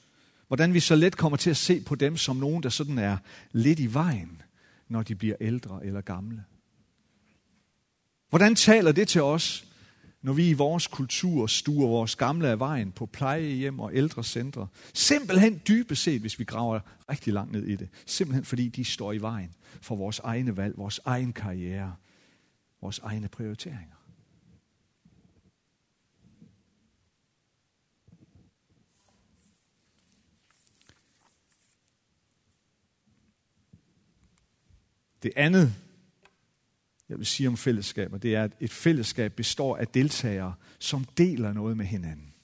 hvordan 0.46 0.74
vi 0.74 0.80
så 0.80 0.96
let 0.96 1.16
kommer 1.16 1.36
til 1.36 1.50
at 1.50 1.56
se 1.56 1.80
på 1.80 1.94
dem 1.94 2.16
som 2.16 2.36
nogen, 2.36 2.62
der 2.62 2.68
sådan 2.68 2.98
er 2.98 3.16
lidt 3.52 3.78
i 3.78 3.94
vejen, 3.94 4.42
når 4.88 5.02
de 5.02 5.14
bliver 5.14 5.36
ældre 5.40 5.86
eller 5.86 6.00
gamle. 6.00 6.44
Hvordan 8.28 8.54
taler 8.54 8.92
det 8.92 9.08
til 9.08 9.22
os, 9.22 9.71
når 10.22 10.32
vi 10.32 10.48
i 10.48 10.52
vores 10.52 10.86
kultur 10.86 11.46
stuer 11.46 11.86
vores 11.86 12.16
gamle 12.16 12.48
af 12.48 12.58
vejen 12.58 12.92
på 12.92 13.06
plejehjem 13.06 13.80
og 13.80 13.90
ældrecentre? 13.94 14.66
Simpelthen 14.94 15.62
dybest 15.68 16.02
set, 16.02 16.20
hvis 16.20 16.38
vi 16.38 16.44
graver 16.44 16.80
rigtig 17.10 17.32
langt 17.32 17.52
ned 17.52 17.66
i 17.66 17.76
det. 17.76 17.88
Simpelthen 18.06 18.44
fordi 18.44 18.68
de 18.68 18.84
står 18.84 19.12
i 19.12 19.18
vejen 19.18 19.54
for 19.80 19.96
vores 19.96 20.18
egne 20.18 20.56
valg, 20.56 20.78
vores 20.78 21.00
egen 21.04 21.32
karriere, 21.32 21.94
vores 22.80 22.98
egne 22.98 23.28
prioriteringer. 23.28 23.96
Det 35.22 35.32
andet, 35.36 35.74
jeg 37.12 37.18
vil 37.18 37.26
sige 37.26 37.48
om 37.48 37.56
fællesskaber, 37.56 38.18
det 38.18 38.34
er, 38.34 38.44
at 38.44 38.52
et 38.60 38.72
fællesskab 38.72 39.32
består 39.32 39.76
af 39.76 39.88
deltagere, 39.88 40.54
som 40.78 41.04
deler 41.04 41.52
noget 41.52 41.76
med 41.76 41.86
hinanden. 41.86 42.34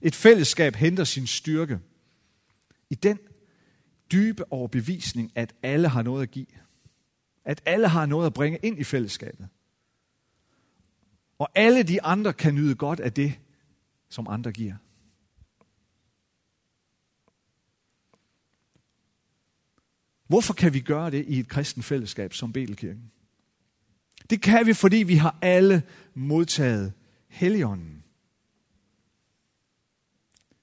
Et 0.00 0.14
fællesskab 0.14 0.74
henter 0.74 1.04
sin 1.04 1.26
styrke 1.26 1.80
i 2.90 2.94
den 2.94 3.18
dybe 4.12 4.52
overbevisning, 4.52 5.32
at 5.34 5.54
alle 5.62 5.88
har 5.88 6.02
noget 6.02 6.22
at 6.22 6.30
give. 6.30 6.46
At 7.44 7.62
alle 7.66 7.88
har 7.88 8.06
noget 8.06 8.26
at 8.26 8.34
bringe 8.34 8.58
ind 8.62 8.78
i 8.78 8.84
fællesskabet. 8.84 9.48
Og 11.38 11.48
alle 11.54 11.82
de 11.82 12.02
andre 12.02 12.32
kan 12.32 12.54
nyde 12.54 12.74
godt 12.74 13.00
af 13.00 13.12
det, 13.12 13.38
som 14.08 14.26
andre 14.28 14.52
giver. 14.52 14.76
Hvorfor 20.30 20.54
kan 20.54 20.74
vi 20.74 20.80
gøre 20.80 21.10
det 21.10 21.24
i 21.28 21.38
et 21.38 21.48
kristen 21.48 21.82
fællesskab 21.82 22.34
som 22.34 22.52
Betelkirken? 22.52 23.10
Det 24.30 24.42
kan 24.42 24.66
vi, 24.66 24.72
fordi 24.72 24.96
vi 24.96 25.14
har 25.14 25.36
alle 25.42 25.82
modtaget 26.14 26.92
Helligånden. 27.28 28.04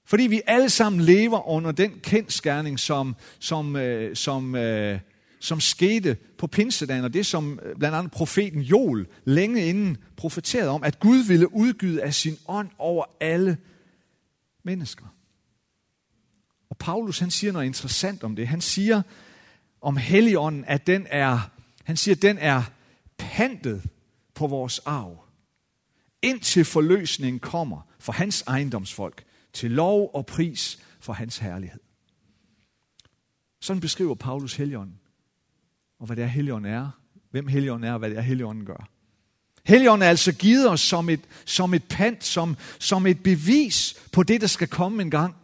Fordi 0.04 0.22
vi 0.22 0.40
alle 0.46 0.70
sammen 0.70 1.00
lever 1.00 1.48
under 1.48 1.72
den 1.72 2.00
kendskærning, 2.02 2.80
som, 2.80 3.16
som, 3.38 3.76
øh, 3.76 4.16
som, 4.16 4.54
øh, 4.54 5.00
som 5.40 5.60
skete 5.60 6.16
på 6.38 6.46
pinsedagen, 6.46 7.04
og 7.04 7.14
det 7.14 7.26
som 7.26 7.60
øh, 7.62 7.76
blandt 7.76 7.96
andet 7.96 8.12
profeten 8.12 8.60
Joel 8.60 9.06
længe 9.24 9.66
inden 9.66 9.96
profeterede 10.16 10.70
om, 10.70 10.82
at 10.82 11.00
Gud 11.00 11.18
ville 11.18 11.54
udgyde 11.54 12.02
af 12.02 12.14
sin 12.14 12.36
ånd 12.46 12.68
over 12.78 13.04
alle 13.20 13.56
mennesker. 14.64 15.06
Og 16.70 16.76
Paulus 16.78 17.18
han 17.18 17.30
siger 17.30 17.52
noget 17.52 17.66
interessant 17.66 18.24
om 18.24 18.36
det. 18.36 18.48
Han 18.48 18.60
siger, 18.60 19.02
om 19.80 19.96
Helligånden, 19.96 20.64
at 20.64 20.86
den 20.86 21.06
er, 21.10 21.50
han 21.84 21.96
siger, 21.96 22.14
at 22.14 22.22
den 22.22 22.38
er 22.38 22.62
pantet 23.18 23.82
på 24.34 24.46
vores 24.46 24.78
arv. 24.78 25.24
Indtil 26.22 26.64
forløsningen 26.64 27.40
kommer 27.40 27.80
for 27.98 28.12
hans 28.12 28.42
ejendomsfolk, 28.46 29.24
til 29.52 29.70
lov 29.70 30.10
og 30.14 30.26
pris 30.26 30.78
for 31.00 31.12
hans 31.12 31.38
herlighed. 31.38 31.80
Sådan 33.60 33.80
beskriver 33.80 34.14
Paulus 34.14 34.54
Helligånden, 34.54 35.00
og 35.98 36.06
hvad 36.06 36.16
det 36.16 36.24
er, 36.24 36.28
Helligånden 36.28 36.72
er, 36.72 36.90
hvem 37.30 37.46
Helligånden 37.46 37.88
er, 37.88 37.92
og 37.92 37.98
hvad 37.98 38.10
det 38.10 38.18
er, 38.18 38.22
Helligånden 38.22 38.66
gør. 38.66 38.88
Helligånden 39.64 40.02
er 40.02 40.10
altså 40.10 40.32
givet 40.32 40.70
os 40.70 40.80
som 40.80 41.08
et, 41.08 41.20
som 41.44 41.74
et 41.74 41.84
pant, 41.84 42.24
som, 42.24 42.56
som 42.78 43.06
et 43.06 43.22
bevis 43.22 43.96
på 44.12 44.22
det, 44.22 44.40
der 44.40 44.46
skal 44.46 44.68
komme 44.68 45.02
en 45.02 45.10
gang. 45.10 45.36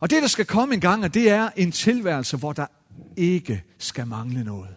Og 0.00 0.10
det, 0.10 0.22
der 0.22 0.28
skal 0.28 0.46
komme 0.46 0.74
en 0.74 0.80
gang, 0.80 1.14
det 1.14 1.30
er 1.30 1.50
en 1.56 1.72
tilværelse, 1.72 2.36
hvor 2.36 2.52
der 2.52 2.66
ikke 3.16 3.64
skal 3.78 4.06
mangle 4.06 4.44
noget. 4.44 4.74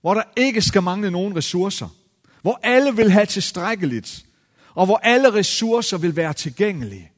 Hvor 0.00 0.14
der 0.14 0.22
ikke 0.36 0.62
skal 0.62 0.82
mangle 0.82 1.10
nogen 1.10 1.36
ressourcer. 1.36 1.88
Hvor 2.42 2.60
alle 2.62 2.96
vil 2.96 3.10
have 3.10 3.26
tilstrækkeligt. 3.26 4.26
Og 4.74 4.86
hvor 4.86 4.96
alle 4.96 5.32
ressourcer 5.32 5.98
vil 5.98 6.16
være 6.16 6.32
tilgængelige. 6.32 7.12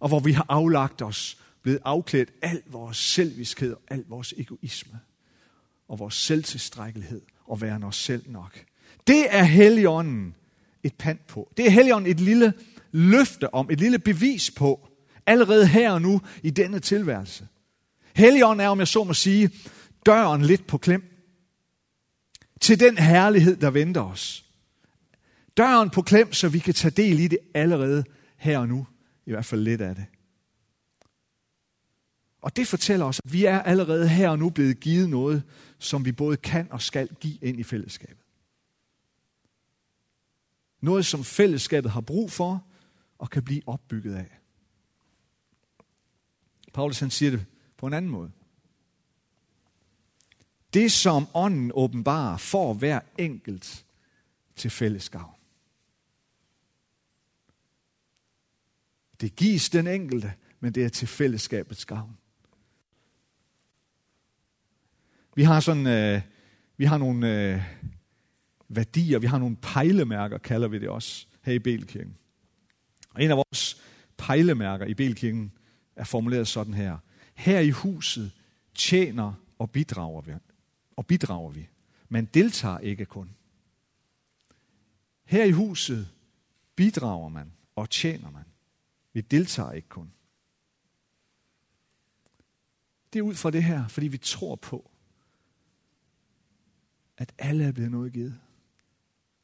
Og 0.00 0.08
hvor 0.08 0.20
vi 0.20 0.32
har 0.32 0.46
aflagt 0.48 1.02
os, 1.02 1.38
blevet 1.62 1.80
afklædt 1.84 2.30
al 2.42 2.62
vores 2.66 2.96
selviskhed 2.96 3.72
og 3.72 3.82
al 3.88 4.04
vores 4.08 4.34
egoisme. 4.36 5.00
Og 5.88 5.98
vores 5.98 6.14
selvtilstrækkelighed 6.14 7.22
og 7.46 7.60
være 7.60 7.80
os 7.84 7.96
selv 7.96 8.30
nok. 8.30 8.64
Det 9.06 9.26
er 9.30 9.42
Helligånden 9.42 10.34
et 10.82 10.94
pant 10.94 11.26
på. 11.26 11.52
Det 11.56 11.66
er 11.66 11.70
Helligånden 11.70 12.10
et 12.10 12.20
lille 12.20 12.52
løfte 12.96 13.54
om, 13.54 13.70
et 13.70 13.80
lille 13.80 13.98
bevis 13.98 14.50
på, 14.50 14.88
allerede 15.26 15.66
her 15.66 15.92
og 15.92 16.02
nu 16.02 16.20
i 16.42 16.50
denne 16.50 16.80
tilværelse. 16.80 17.48
Helligånden 18.14 18.60
er, 18.60 18.68
om 18.68 18.78
jeg 18.78 18.88
så 18.88 19.04
må 19.04 19.14
sige, 19.14 19.50
døren 20.06 20.42
lidt 20.42 20.66
på 20.66 20.78
klem 20.78 21.16
til 22.60 22.80
den 22.80 22.98
herlighed, 22.98 23.56
der 23.56 23.70
venter 23.70 24.00
os. 24.00 24.44
Døren 25.56 25.90
på 25.90 26.02
klem, 26.02 26.32
så 26.32 26.48
vi 26.48 26.58
kan 26.58 26.74
tage 26.74 26.90
del 26.90 27.20
i 27.20 27.28
det 27.28 27.38
allerede 27.54 28.04
her 28.36 28.58
og 28.58 28.68
nu. 28.68 28.86
I 29.26 29.30
hvert 29.30 29.44
fald 29.44 29.60
lidt 29.60 29.80
af 29.80 29.94
det. 29.94 30.04
Og 32.42 32.56
det 32.56 32.66
fortæller 32.66 33.06
os, 33.06 33.20
at 33.24 33.32
vi 33.32 33.44
er 33.44 33.62
allerede 33.62 34.08
her 34.08 34.28
og 34.28 34.38
nu 34.38 34.50
blevet 34.50 34.80
givet 34.80 35.10
noget, 35.10 35.42
som 35.78 36.04
vi 36.04 36.12
både 36.12 36.36
kan 36.36 36.68
og 36.70 36.82
skal 36.82 37.08
give 37.20 37.38
ind 37.42 37.60
i 37.60 37.62
fællesskabet. 37.62 38.24
Noget, 40.80 41.06
som 41.06 41.24
fællesskabet 41.24 41.90
har 41.90 42.00
brug 42.00 42.32
for, 42.32 42.65
og 43.18 43.30
kan 43.30 43.42
blive 43.42 43.62
opbygget 43.66 44.14
af. 44.14 44.38
Paulus 46.74 47.00
han 47.00 47.10
siger 47.10 47.30
det 47.30 47.46
på 47.76 47.86
en 47.86 47.92
anden 47.92 48.10
måde. 48.10 48.30
Det, 50.74 50.92
som 50.92 51.26
ånden 51.34 51.70
åbenbarer, 51.74 52.36
får 52.36 52.74
hver 52.74 53.00
enkelt 53.18 53.86
til 54.56 54.70
fællesskab. 54.70 55.20
Det 59.20 59.36
gives 59.36 59.70
den 59.70 59.86
enkelte, 59.86 60.32
men 60.60 60.74
det 60.74 60.84
er 60.84 60.88
til 60.88 61.08
fællesskabets 61.08 61.84
gavn. 61.84 62.16
Vi 65.34 65.42
har 65.42 65.60
sådan, 65.60 65.86
øh, 65.86 66.22
vi 66.76 66.84
har 66.84 66.98
nogle 66.98 67.52
øh, 67.54 67.62
værdier, 68.68 69.18
vi 69.18 69.26
har 69.26 69.38
nogle 69.38 69.56
pejlemærker, 69.56 70.38
kalder 70.38 70.68
vi 70.68 70.78
det 70.78 70.88
også, 70.88 71.26
her 71.42 71.52
i 71.52 71.58
Belkirken. 71.58 72.16
Og 73.16 73.22
en 73.22 73.30
af 73.30 73.36
vores 73.36 73.82
pejlemærker 74.16 74.86
i 74.86 74.94
Belkirken 74.94 75.52
er 75.96 76.04
formuleret 76.04 76.48
sådan 76.48 76.74
her. 76.74 76.98
Her 77.34 77.60
i 77.60 77.70
huset 77.70 78.32
tjener 78.74 79.34
og 79.58 79.70
bidrager 79.70 80.20
vi, 80.20 80.32
og 80.96 81.06
bidrager 81.06 81.50
vi. 81.50 81.68
Man 82.08 82.24
deltager 82.24 82.78
ikke 82.78 83.04
kun. 83.04 83.30
Her 85.24 85.44
i 85.44 85.50
huset 85.50 86.08
bidrager 86.74 87.28
man 87.28 87.52
og 87.76 87.90
tjener 87.90 88.30
man. 88.30 88.44
Vi 89.12 89.20
deltager 89.20 89.72
ikke 89.72 89.88
kun. 89.88 90.12
Det 93.12 93.18
er 93.18 93.22
ud 93.22 93.34
fra 93.34 93.50
det 93.50 93.64
her, 93.64 93.88
fordi 93.88 94.08
vi 94.08 94.18
tror 94.18 94.56
på, 94.56 94.90
at 97.16 97.34
alle 97.38 97.64
er 97.64 97.72
blevet 97.72 97.90
noget 97.90 98.12
givet. 98.12 98.40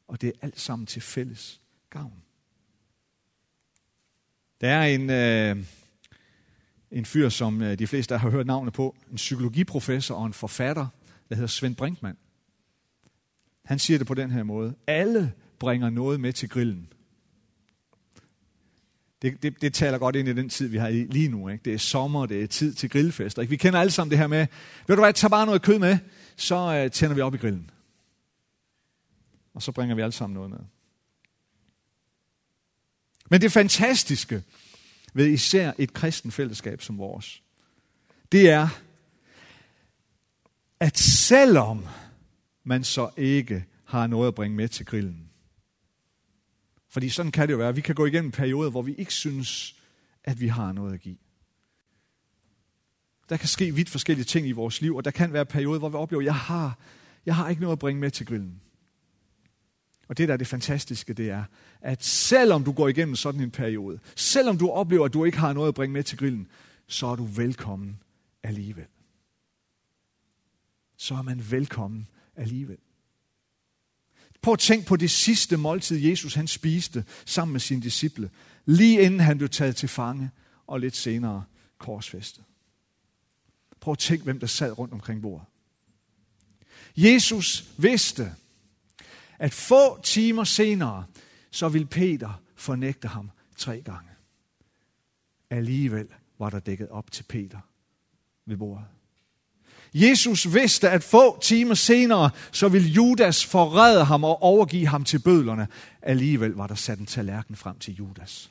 Og 0.09 0.21
det 0.21 0.29
er 0.29 0.39
alt 0.41 0.61
sammen 0.61 0.87
til 0.87 1.03
fælles 1.03 1.61
gavn. 1.91 2.23
Der 4.63 4.71
er 4.71 4.87
en, 4.87 5.11
øh, 5.11 5.65
en 6.91 7.05
fyr, 7.05 7.29
som 7.29 7.63
øh, 7.63 7.79
de 7.79 7.87
fleste 7.87 8.19
har 8.19 8.31
hørt 8.31 8.47
navnet 8.47 8.73
på, 8.73 8.97
en 9.11 9.17
psykologiprofessor 9.17 10.15
og 10.15 10.27
en 10.27 10.33
forfatter, 10.33 10.87
der 11.29 11.35
hedder 11.35 11.49
Svend 11.49 11.77
Brinkmann. 11.77 12.19
Han 13.65 13.79
siger 13.79 13.99
det 13.99 14.07
på 14.07 14.15
den 14.15 14.31
her 14.31 14.43
måde. 14.43 14.75
Alle 14.87 15.33
bringer 15.59 15.91
noget 15.91 16.21
med 16.21 16.33
til 16.33 16.49
grillen. 16.49 16.89
Det, 19.23 19.43
det, 19.43 19.63
det 19.63 19.75
taler 19.75 19.99
godt 19.99 20.17
ind 20.17 20.29
i 20.29 20.33
den 20.33 20.49
tid, 20.49 20.69
vi 20.69 20.79
har 20.79 20.91
lige 20.91 21.29
nu. 21.29 21.49
Ikke? 21.49 21.63
Det 21.65 21.75
er 21.75 21.79
sommer, 21.79 22.27
det 22.27 22.43
er 22.43 22.47
tid 22.47 22.75
til 22.75 22.91
grillfester. 22.91 23.43
Ikke? 23.43 23.51
Vi 23.51 23.57
kender 23.57 23.81
alle 23.81 23.91
sammen 23.91 24.11
det 24.11 24.19
her 24.19 24.27
med, 24.27 24.47
ved 24.87 24.97
du 24.97 25.03
hvad, 25.03 25.13
tag 25.13 25.31
bare 25.31 25.47
noget 25.47 25.63
kød 25.63 25.79
med, 25.79 25.99
så 26.37 26.57
øh, 26.57 26.91
tænder 26.91 27.15
vi 27.15 27.21
op 27.21 27.35
i 27.35 27.39
grillen. 27.39 27.71
Og 29.55 29.63
så 29.63 29.73
bringer 29.73 29.95
vi 29.95 30.03
alle 30.03 30.13
sammen 30.13 30.35
noget 30.35 30.51
med. 30.51 30.59
Men 33.33 33.41
det 33.41 33.53
fantastiske 33.53 34.43
ved 35.15 35.27
især 35.27 35.73
et 35.79 35.93
kristen 35.93 36.31
fællesskab 36.31 36.83
som 36.83 36.99
vores, 36.99 37.43
det 38.33 38.51
er, 38.51 38.69
at 40.81 40.99
selvom 40.99 41.87
man 42.65 42.85
så 42.85 43.11
ikke 43.17 43.65
har 43.85 44.07
noget 44.07 44.29
at 44.29 44.35
bringe 44.35 44.57
med 44.57 44.69
til 44.69 44.87
grillen, 44.87 45.31
fordi 46.89 47.09
sådan 47.09 47.33
kan 47.33 47.49
det 47.49 47.53
jo 47.53 47.59
være. 47.59 47.75
Vi 47.75 47.81
kan 47.81 47.95
gå 47.95 48.07
igennem 48.07 48.31
perioder, 48.31 48.71
hvor 48.71 48.83
vi 48.83 48.95
ikke 48.95 49.15
synes, 49.15 49.77
at 50.25 50.41
vi 50.41 50.49
har 50.49 50.73
noget 50.73 50.95
at 50.95 51.01
give. 51.01 51.19
Der 53.29 53.37
kan 53.37 53.49
ske 53.49 53.75
vidt 53.75 53.91
forskellige 53.91 54.25
ting 54.25 54.47
i 54.47 54.53
vores 54.53 54.81
liv, 54.81 54.97
og 54.97 55.05
der 55.05 55.11
kan 55.11 55.33
være 55.33 55.47
perioder, 55.47 55.79
hvor 55.79 55.89
vi 55.89 55.97
oplever, 55.97 56.21
at 56.23 56.27
jeg 56.27 56.37
har, 56.37 56.79
jeg 57.27 57.37
har 57.37 57.49
ikke 57.49 57.63
noget 57.63 57.73
at 57.73 57.79
bringe 57.79 58.01
med 58.01 58.11
til 58.11 58.27
grillen. 58.27 58.61
Og 60.09 60.19
det, 60.19 60.29
der 60.29 60.35
er 60.35 60.39
det 60.39 60.47
fantastiske, 60.47 61.13
det 61.13 61.31
er, 61.31 61.45
at 61.81 62.05
selvom 62.05 62.65
du 62.65 62.73
går 62.73 62.89
igennem 62.89 63.17
sådan 63.17 63.41
en 63.41 63.51
periode, 63.51 63.99
selvom 64.17 64.59
du 64.59 64.71
oplever, 64.71 65.05
at 65.05 65.13
du 65.13 65.25
ikke 65.25 65.39
har 65.39 65.53
noget 65.53 65.69
at 65.69 65.75
bringe 65.75 65.93
med 65.93 66.03
til 66.03 66.19
grillen, 66.19 66.49
så 66.87 67.07
er 67.07 67.17
du 67.17 67.25
velkommen 67.25 67.99
alligevel. 68.43 68.87
Så 70.97 71.15
er 71.15 71.23
man 71.23 71.51
velkommen 71.51 72.09
alligevel. 72.37 72.79
Prøv 74.43 74.53
at 74.53 74.59
tænk 74.59 74.87
på 74.87 74.97
det 74.97 75.11
sidste 75.11 75.57
måltid, 75.57 75.99
Jesus 75.99 76.35
han 76.35 76.47
spiste 76.47 77.05
sammen 77.25 77.53
med 77.53 77.61
sine 77.61 77.83
disciple, 77.83 78.31
lige 78.65 79.01
inden 79.01 79.21
han 79.21 79.39
blev 79.39 79.49
taget 79.49 79.77
til 79.77 79.89
fange 79.89 80.31
og 80.67 80.81
lidt 80.81 80.97
senere 80.97 81.45
korsfæstet. 81.79 82.45
Prøv 83.81 83.93
at 83.93 83.99
tænk, 83.99 84.23
hvem 84.23 84.41
der 84.41 84.47
sad 84.47 84.79
rundt 84.79 84.95
omkring 84.95 85.23
bordet. 85.23 85.47
Jesus 86.97 87.65
vidste, 87.77 88.35
at 89.43 89.53
få 89.53 90.03
timer 90.03 90.45
senere, 90.45 91.05
så 91.51 91.69
ville 91.69 91.87
Peter 91.87 92.43
fornægte 92.57 93.09
ham 93.09 93.31
tre 93.57 93.81
gange. 93.81 94.11
Alligevel 95.51 96.09
var 96.39 96.51
der 96.51 96.61
dækket 96.61 96.89
op 96.89 97.13
til 97.13 97.23
Peter 97.23 97.59
ved 98.47 98.57
bordet. 98.57 98.85
Jesus 99.95 100.55
vidste, 100.55 100.91
at 100.91 101.03
få 101.03 101.41
timer 101.41 101.75
senere, 101.75 102.31
så 102.53 102.69
ville 102.69 102.89
Judas 102.89 103.47
forræde 103.47 104.05
ham 104.05 104.25
og 104.25 104.43
overgive 104.43 104.87
ham 104.87 105.05
til 105.05 105.19
bødlerne. 105.19 105.69
Alligevel 106.03 106.51
var 106.51 106.67
der 106.67 106.75
sat 106.75 106.99
en 106.99 107.07
tallerken 107.07 107.57
frem 107.57 107.79
til 107.79 107.95
Judas. 107.95 108.51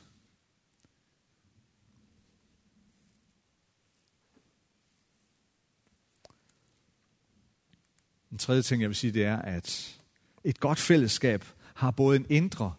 Den 8.30 8.38
tredje 8.38 8.62
ting, 8.62 8.82
jeg 8.82 8.88
vil 8.88 8.96
sige, 8.96 9.12
det 9.12 9.24
er, 9.24 9.38
at 9.38 9.98
et 10.44 10.60
godt 10.60 10.78
fællesskab 10.78 11.44
har 11.74 11.90
både 11.90 12.16
en 12.16 12.26
indre 12.28 12.72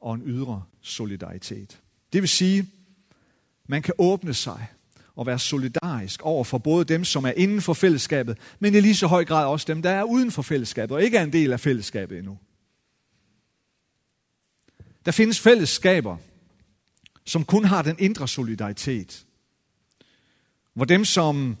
og 0.00 0.14
en 0.14 0.22
ydre 0.26 0.62
solidaritet. 0.80 1.80
Det 2.12 2.22
vil 2.22 2.28
sige, 2.28 2.70
man 3.66 3.82
kan 3.82 3.94
åbne 3.98 4.34
sig 4.34 4.66
og 5.16 5.26
være 5.26 5.38
solidarisk 5.38 6.22
over 6.22 6.44
for 6.44 6.58
både 6.58 6.84
dem, 6.84 7.04
som 7.04 7.24
er 7.24 7.32
inden 7.36 7.62
for 7.62 7.74
fællesskabet, 7.74 8.38
men 8.58 8.74
i 8.74 8.80
lige 8.80 8.96
så 8.96 9.06
høj 9.06 9.24
grad 9.24 9.46
også 9.46 9.64
dem, 9.68 9.82
der 9.82 9.90
er 9.90 10.04
uden 10.04 10.30
for 10.30 10.42
fællesskabet 10.42 10.96
og 10.96 11.02
ikke 11.02 11.16
er 11.16 11.22
en 11.22 11.32
del 11.32 11.52
af 11.52 11.60
fællesskabet 11.60 12.18
endnu. 12.18 12.38
Der 15.04 15.12
findes 15.12 15.40
fællesskaber, 15.40 16.16
som 17.24 17.44
kun 17.44 17.64
har 17.64 17.82
den 17.82 17.96
indre 17.98 18.28
solidaritet. 18.28 19.26
Hvor 20.74 20.84
dem, 20.84 21.04
som 21.04 21.56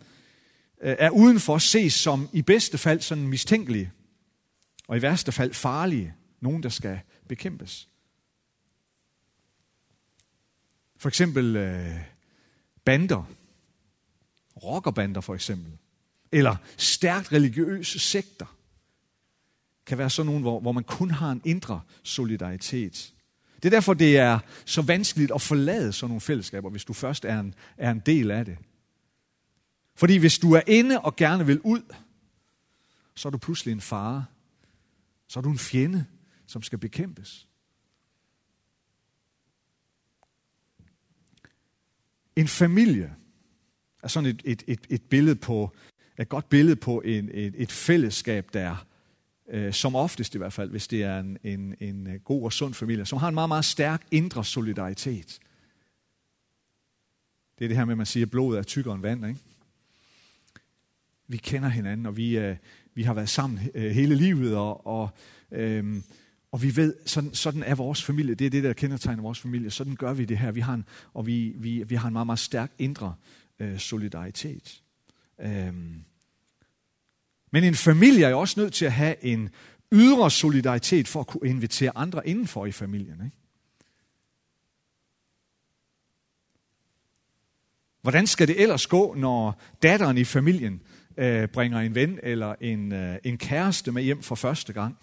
øh, 0.82 0.96
er 0.98 1.10
udenfor, 1.10 1.58
ses 1.58 1.94
som 1.94 2.28
i 2.32 2.42
bedste 2.42 2.78
fald 2.78 3.00
sådan 3.00 3.28
mistænkelige, 3.28 3.92
og 4.90 4.96
i 4.96 5.02
værste 5.02 5.32
fald 5.32 5.54
farlige. 5.54 6.14
Nogen, 6.40 6.62
der 6.62 6.68
skal 6.68 7.00
bekæmpes. 7.28 7.88
For 10.96 11.08
eksempel 11.08 11.56
øh, 11.56 12.00
bander, 12.84 13.24
rockerbander 14.62 15.20
for 15.20 15.34
eksempel, 15.34 15.72
eller 16.32 16.56
stærkt 16.76 17.32
religiøse 17.32 17.98
sekter, 17.98 18.56
kan 19.86 19.98
være 19.98 20.10
sådan 20.10 20.26
nogle, 20.26 20.40
hvor, 20.40 20.60
hvor 20.60 20.72
man 20.72 20.84
kun 20.84 21.10
har 21.10 21.32
en 21.32 21.42
indre 21.44 21.80
solidaritet. 22.02 23.14
Det 23.56 23.64
er 23.64 23.70
derfor, 23.70 23.94
det 23.94 24.18
er 24.18 24.38
så 24.64 24.82
vanskeligt 24.82 25.32
at 25.34 25.42
forlade 25.42 25.92
sådan 25.92 26.10
nogle 26.10 26.20
fællesskaber, 26.20 26.70
hvis 26.70 26.84
du 26.84 26.92
først 26.92 27.24
er 27.24 27.40
en, 27.40 27.54
er 27.76 27.90
en 27.90 28.02
del 28.06 28.30
af 28.30 28.44
det. 28.44 28.58
Fordi 29.96 30.16
hvis 30.16 30.38
du 30.38 30.52
er 30.52 30.62
inde 30.66 31.00
og 31.00 31.16
gerne 31.16 31.46
vil 31.46 31.60
ud, 31.60 31.94
så 33.14 33.28
er 33.28 33.30
du 33.30 33.38
pludselig 33.38 33.72
en 33.72 33.80
fare. 33.80 34.24
Så 35.30 35.40
er 35.40 35.42
du 35.42 35.50
en 35.50 35.58
fjende, 35.58 36.06
som 36.46 36.62
skal 36.62 36.78
bekæmpes. 36.78 37.48
En 42.36 42.48
familie 42.48 43.16
er 44.02 44.08
sådan 44.08 44.30
et, 44.30 44.42
et, 44.44 44.62
et, 44.66 44.80
et 44.88 45.02
billede 45.02 45.36
på, 45.36 45.74
et 46.18 46.28
godt 46.28 46.48
billede 46.48 46.76
på 46.76 47.00
en, 47.00 47.28
et, 47.32 47.54
et 47.56 47.72
fællesskab, 47.72 48.50
der 48.52 48.86
øh, 49.48 49.72
som 49.72 49.94
oftest 49.94 50.34
i 50.34 50.38
hvert 50.38 50.52
fald, 50.52 50.70
hvis 50.70 50.88
det 50.88 51.02
er 51.02 51.20
en, 51.20 51.38
en, 51.44 51.74
en 51.80 52.06
øh, 52.06 52.20
god 52.20 52.44
og 52.44 52.52
sund 52.52 52.74
familie, 52.74 53.06
som 53.06 53.18
har 53.18 53.28
en 53.28 53.34
meget, 53.34 53.48
meget 53.48 53.64
stærk 53.64 54.06
indre 54.10 54.44
solidaritet. 54.44 55.38
Det 57.58 57.64
er 57.64 57.68
det 57.68 57.76
her 57.76 57.84
med, 57.84 57.92
at 57.92 57.98
man 57.98 58.06
siger, 58.06 58.26
at 58.26 58.30
blodet 58.30 58.58
er 58.58 58.62
tykkere 58.62 58.94
end 58.94 59.02
vand. 59.02 59.26
Ikke? 59.26 59.40
Vi 61.28 61.36
kender 61.36 61.68
hinanden, 61.68 62.06
og 62.06 62.16
vi, 62.16 62.38
øh, 62.38 62.56
vi 63.00 63.04
har 63.04 63.14
været 63.14 63.28
sammen 63.28 63.70
øh, 63.74 63.90
hele 63.90 64.14
livet, 64.14 64.56
og, 64.56 64.86
og, 64.86 65.10
øh, 65.52 66.02
og 66.52 66.62
vi 66.62 66.76
ved, 66.76 66.94
sådan, 67.06 67.34
sådan 67.34 67.62
er 67.62 67.74
vores 67.74 68.04
familie. 68.04 68.34
Det 68.34 68.46
er 68.46 68.50
det, 68.50 68.64
der 68.64 68.72
kendetegner 68.72 69.22
vores 69.22 69.40
familie. 69.40 69.70
Sådan 69.70 69.96
gør 69.96 70.12
vi 70.12 70.24
det 70.24 70.38
her. 70.38 70.50
Vi 70.50 70.60
har 70.60 70.74
en, 70.74 70.84
og 71.14 71.26
vi, 71.26 71.52
vi, 71.56 71.82
vi 71.82 71.94
har 71.94 72.08
en 72.08 72.12
meget, 72.12 72.26
meget 72.26 72.38
stærk 72.38 72.72
indre 72.78 73.14
øh, 73.58 73.78
solidaritet. 73.78 74.82
Øhm. 75.40 76.04
Men 77.50 77.64
en 77.64 77.74
familie 77.74 78.24
er 78.24 78.30
jo 78.30 78.40
også 78.40 78.60
nødt 78.60 78.72
til 78.72 78.84
at 78.84 78.92
have 78.92 79.24
en 79.24 79.50
ydre 79.92 80.30
solidaritet 80.30 81.08
for 81.08 81.20
at 81.20 81.26
kunne 81.26 81.48
invitere 81.48 81.96
andre 81.96 82.28
indenfor 82.28 82.66
i 82.66 82.72
familien. 82.72 83.24
Ikke? 83.24 83.36
Hvordan 88.02 88.26
skal 88.26 88.48
det 88.48 88.62
ellers 88.62 88.86
gå, 88.86 89.14
når 89.14 89.60
datteren 89.82 90.18
i 90.18 90.24
familien 90.24 90.82
øh, 91.16 91.48
bringer 91.48 91.78
en 91.78 91.94
ven 91.94 92.18
eller 92.22 92.54
en, 92.60 92.92
øh, 92.92 93.16
en 93.24 93.38
kæreste 93.38 93.92
med 93.92 94.02
hjem 94.02 94.22
for 94.22 94.34
første 94.34 94.72
gang? 94.72 94.98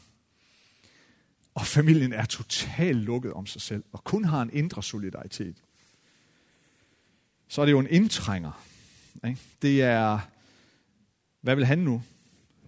Og 1.56 1.66
familien 1.66 2.14
er 2.14 2.26
totalt 2.26 2.98
lukket 2.98 3.34
om 3.34 3.46
sig 3.46 3.62
selv, 3.62 3.84
og 3.92 4.04
kun 4.04 4.26
har 4.26 4.42
en 4.42 4.50
indre 4.54 4.84
solidaritet 4.84 5.56
så 7.48 7.62
er 7.62 7.66
det 7.66 7.72
jo 7.72 7.80
en 7.80 7.88
indtrænger. 7.90 8.66
Ikke? 9.26 9.40
Det 9.62 9.82
er, 9.82 10.20
hvad 11.42 11.56
vil 11.56 11.66
han 11.66 11.80
nu? 11.80 12.04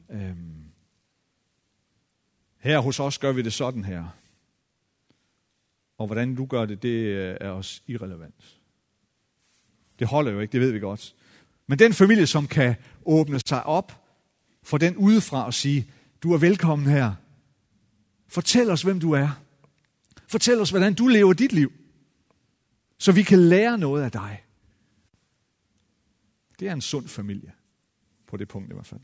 Øhm, 0.09 0.63
her 2.57 2.79
hos 2.79 2.99
os 2.99 3.17
gør 3.17 3.31
vi 3.31 3.41
det 3.41 3.53
sådan 3.53 3.85
her. 3.85 4.05
Og 5.97 6.05
hvordan 6.05 6.35
du 6.35 6.45
gør 6.45 6.65
det, 6.65 6.83
det 6.83 7.05
øh, 7.05 7.37
er 7.41 7.49
os 7.49 7.83
irrelevant. 7.87 8.59
Det 9.99 10.07
holder 10.07 10.31
jo 10.31 10.39
ikke, 10.39 10.51
det 10.51 10.61
ved 10.61 10.71
vi 10.71 10.79
godt. 10.79 11.15
Men 11.69 11.79
den 11.79 11.93
familie, 11.93 12.27
som 12.27 12.47
kan 12.47 12.75
åbne 13.05 13.39
sig 13.39 13.63
op 13.63 14.05
for 14.63 14.77
den 14.77 14.97
udefra 14.97 15.45
og 15.45 15.53
sige, 15.53 15.91
du 16.23 16.33
er 16.33 16.37
velkommen 16.37 16.87
her. 16.87 17.15
Fortæl 18.27 18.69
os, 18.69 18.81
hvem 18.81 18.99
du 18.99 19.11
er. 19.11 19.29
Fortæl 20.27 20.61
os, 20.61 20.69
hvordan 20.69 20.93
du 20.93 21.07
lever 21.07 21.33
dit 21.33 21.53
liv. 21.53 21.71
Så 22.97 23.11
vi 23.11 23.23
kan 23.23 23.39
lære 23.39 23.77
noget 23.77 24.03
af 24.03 24.11
dig. 24.11 24.43
Det 26.59 26.67
er 26.67 26.73
en 26.73 26.81
sund 26.81 27.07
familie. 27.07 27.53
På 28.27 28.37
det 28.37 28.47
punkt 28.47 28.71
i 28.71 28.73
hvert 28.73 28.87
fald. 28.87 29.01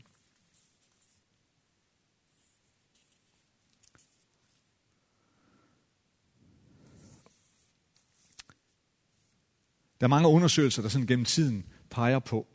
Der 10.00 10.06
er 10.06 10.08
mange 10.08 10.28
undersøgelser, 10.28 10.82
der 10.82 10.88
sådan 10.88 11.06
gennem 11.06 11.24
tiden 11.24 11.66
peger 11.90 12.18
på, 12.18 12.46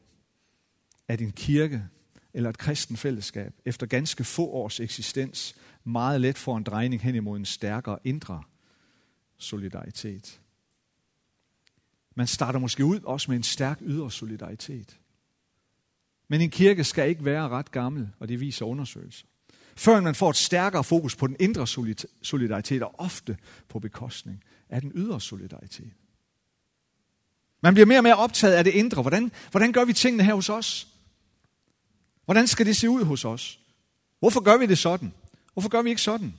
at 1.11 1.21
en 1.21 1.31
kirke 1.31 1.83
eller 2.33 2.49
et 2.49 2.57
kristen 2.57 2.97
fællesskab 2.97 3.53
efter 3.65 3.85
ganske 3.85 4.23
få 4.23 4.45
års 4.45 4.79
eksistens 4.79 5.55
meget 5.83 6.21
let 6.21 6.37
får 6.37 6.57
en 6.57 6.63
drejning 6.63 7.01
hen 7.01 7.15
imod 7.15 7.39
en 7.39 7.45
stærkere 7.45 7.99
indre 8.03 8.43
solidaritet. 9.37 10.41
Man 12.15 12.27
starter 12.27 12.59
måske 12.59 12.85
ud 12.85 12.99
også 13.03 13.31
med 13.31 13.37
en 13.37 13.43
stærk 13.43 13.77
ydre 13.81 14.11
solidaritet. 14.11 14.99
Men 16.27 16.41
en 16.41 16.49
kirke 16.49 16.83
skal 16.83 17.09
ikke 17.09 17.25
være 17.25 17.49
ret 17.49 17.71
gammel, 17.71 18.09
og 18.19 18.27
det 18.27 18.39
viser 18.39 18.65
undersøgelser. 18.65 19.25
Før 19.75 20.01
man 20.01 20.15
får 20.15 20.29
et 20.29 20.35
stærkere 20.35 20.83
fokus 20.83 21.15
på 21.15 21.27
den 21.27 21.35
indre 21.39 21.67
solidaritet, 22.21 22.83
og 22.83 22.99
ofte 22.99 23.37
på 23.69 23.79
bekostning 23.79 24.43
af 24.69 24.81
den 24.81 24.91
ydre 24.95 25.21
solidaritet. 25.21 25.91
Man 27.61 27.73
bliver 27.73 27.85
mere 27.85 27.99
og 27.99 28.03
mere 28.03 28.15
optaget 28.15 28.53
af 28.53 28.63
det 28.63 28.73
indre. 28.73 29.01
Hvordan, 29.01 29.31
hvordan 29.51 29.71
gør 29.71 29.85
vi 29.85 29.93
tingene 29.93 30.23
her 30.23 30.33
hos 30.33 30.49
os? 30.49 30.90
Hvordan 32.25 32.47
skal 32.47 32.65
det 32.65 32.75
se 32.75 32.89
ud 32.89 33.03
hos 33.03 33.25
os? 33.25 33.59
Hvorfor 34.19 34.39
gør 34.39 34.57
vi 34.57 34.65
det 34.65 34.77
sådan? 34.77 35.13
Hvorfor 35.53 35.69
gør 35.69 35.81
vi 35.81 35.89
ikke 35.89 36.01
sådan? 36.01 36.33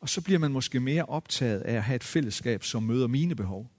Og 0.00 0.08
så 0.08 0.20
bliver 0.20 0.38
man 0.38 0.52
måske 0.52 0.80
mere 0.80 1.04
optaget 1.04 1.60
af 1.60 1.74
at 1.74 1.82
have 1.82 1.96
et 1.96 2.04
fællesskab, 2.04 2.64
som 2.64 2.82
møder 2.82 3.06
mine 3.06 3.34
behov. 3.34 3.70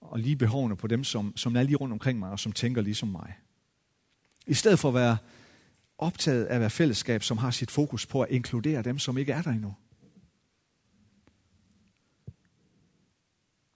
Og 0.00 0.18
lige 0.18 0.36
behovene 0.36 0.76
på 0.76 0.86
dem, 0.86 1.04
som, 1.04 1.36
som 1.36 1.56
er 1.56 1.62
lige 1.62 1.76
rundt 1.76 1.92
omkring 1.92 2.18
mig, 2.18 2.30
og 2.30 2.38
som 2.38 2.52
tænker 2.52 2.82
ligesom 2.82 3.08
mig. 3.08 3.38
I 4.46 4.54
stedet 4.54 4.78
for 4.78 4.88
at 4.88 4.94
være 4.94 5.16
optaget 5.98 6.44
af 6.44 6.54
at 6.54 6.60
være 6.60 6.70
fællesskab, 6.70 7.22
som 7.22 7.38
har 7.38 7.50
sit 7.50 7.70
fokus 7.70 8.06
på 8.06 8.22
at 8.22 8.30
inkludere 8.30 8.82
dem, 8.82 8.98
som 8.98 9.18
ikke 9.18 9.32
er 9.32 9.42
der 9.42 9.50
endnu. 9.50 9.74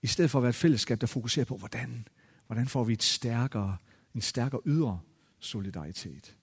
I 0.03 0.07
stedet 0.07 0.31
for 0.31 0.39
at 0.39 0.43
være 0.43 0.49
et 0.49 0.55
fællesskab, 0.55 1.01
der 1.01 1.07
fokuserer 1.07 1.45
på, 1.45 1.57
hvordan, 1.57 2.07
hvordan 2.47 2.67
får 2.67 2.83
vi 2.83 2.93
et 2.93 3.03
stærkere, 3.03 3.77
en 4.15 4.21
stærkere 4.21 4.61
ydre 4.65 4.99
solidaritet. 5.39 6.37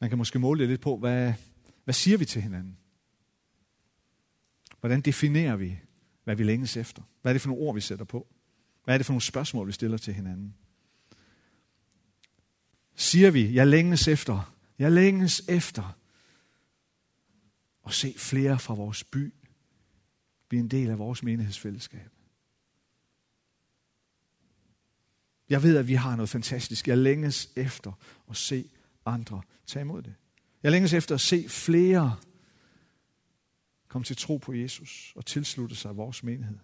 Man 0.00 0.10
kan 0.10 0.18
måske 0.18 0.38
måle 0.38 0.66
lidt 0.66 0.80
på, 0.80 0.96
hvad, 0.96 1.32
hvad 1.84 1.94
siger 1.94 2.18
vi 2.18 2.24
til 2.24 2.42
hinanden? 2.42 2.78
Hvordan 4.80 5.00
definerer 5.00 5.56
vi, 5.56 5.78
hvad 6.24 6.36
vi 6.36 6.44
længes 6.44 6.76
efter? 6.76 7.02
Hvad 7.22 7.32
er 7.32 7.34
det 7.34 7.42
for 7.42 7.48
nogle 7.48 7.62
ord, 7.62 7.74
vi 7.74 7.80
sætter 7.80 8.04
på? 8.04 8.26
Hvad 8.84 8.94
er 8.94 8.98
det 8.98 9.06
for 9.06 9.12
nogle 9.12 9.22
spørgsmål, 9.22 9.66
vi 9.66 9.72
stiller 9.72 9.96
til 9.96 10.14
hinanden? 10.14 10.54
Siger 12.94 13.30
vi, 13.30 13.54
jeg 13.54 13.66
længes 13.66 14.08
efter, 14.08 14.54
jeg 14.78 14.92
længes 14.92 15.42
efter 15.48 15.99
og 17.90 17.94
se 17.94 18.14
flere 18.18 18.58
fra 18.58 18.74
vores 18.74 19.04
by 19.04 19.34
blive 20.48 20.60
en 20.60 20.68
del 20.68 20.90
af 20.90 20.98
vores 20.98 21.22
menighedsfællesskab. 21.22 22.10
Jeg 25.48 25.62
ved, 25.62 25.76
at 25.76 25.88
vi 25.88 25.94
har 25.94 26.16
noget 26.16 26.28
fantastisk. 26.28 26.88
Jeg 26.88 26.98
længes 26.98 27.52
efter 27.56 27.92
at 28.30 28.36
se 28.36 28.70
andre 29.06 29.42
tage 29.66 29.80
imod 29.80 30.02
det. 30.02 30.14
Jeg 30.62 30.72
længes 30.72 30.92
efter 30.92 31.14
at 31.14 31.20
se 31.20 31.48
flere 31.48 32.16
komme 33.88 34.04
til 34.04 34.16
tro 34.16 34.36
på 34.36 34.52
Jesus 34.52 35.12
og 35.16 35.26
tilslutte 35.26 35.76
sig 35.76 35.96
vores 35.96 36.22
menighed. 36.22 36.58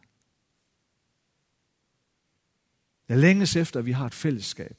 Jeg 3.08 3.18
længes 3.18 3.56
efter, 3.56 3.80
at 3.80 3.86
vi 3.86 3.92
har 3.92 4.06
et 4.06 4.14
fællesskab, 4.14 4.76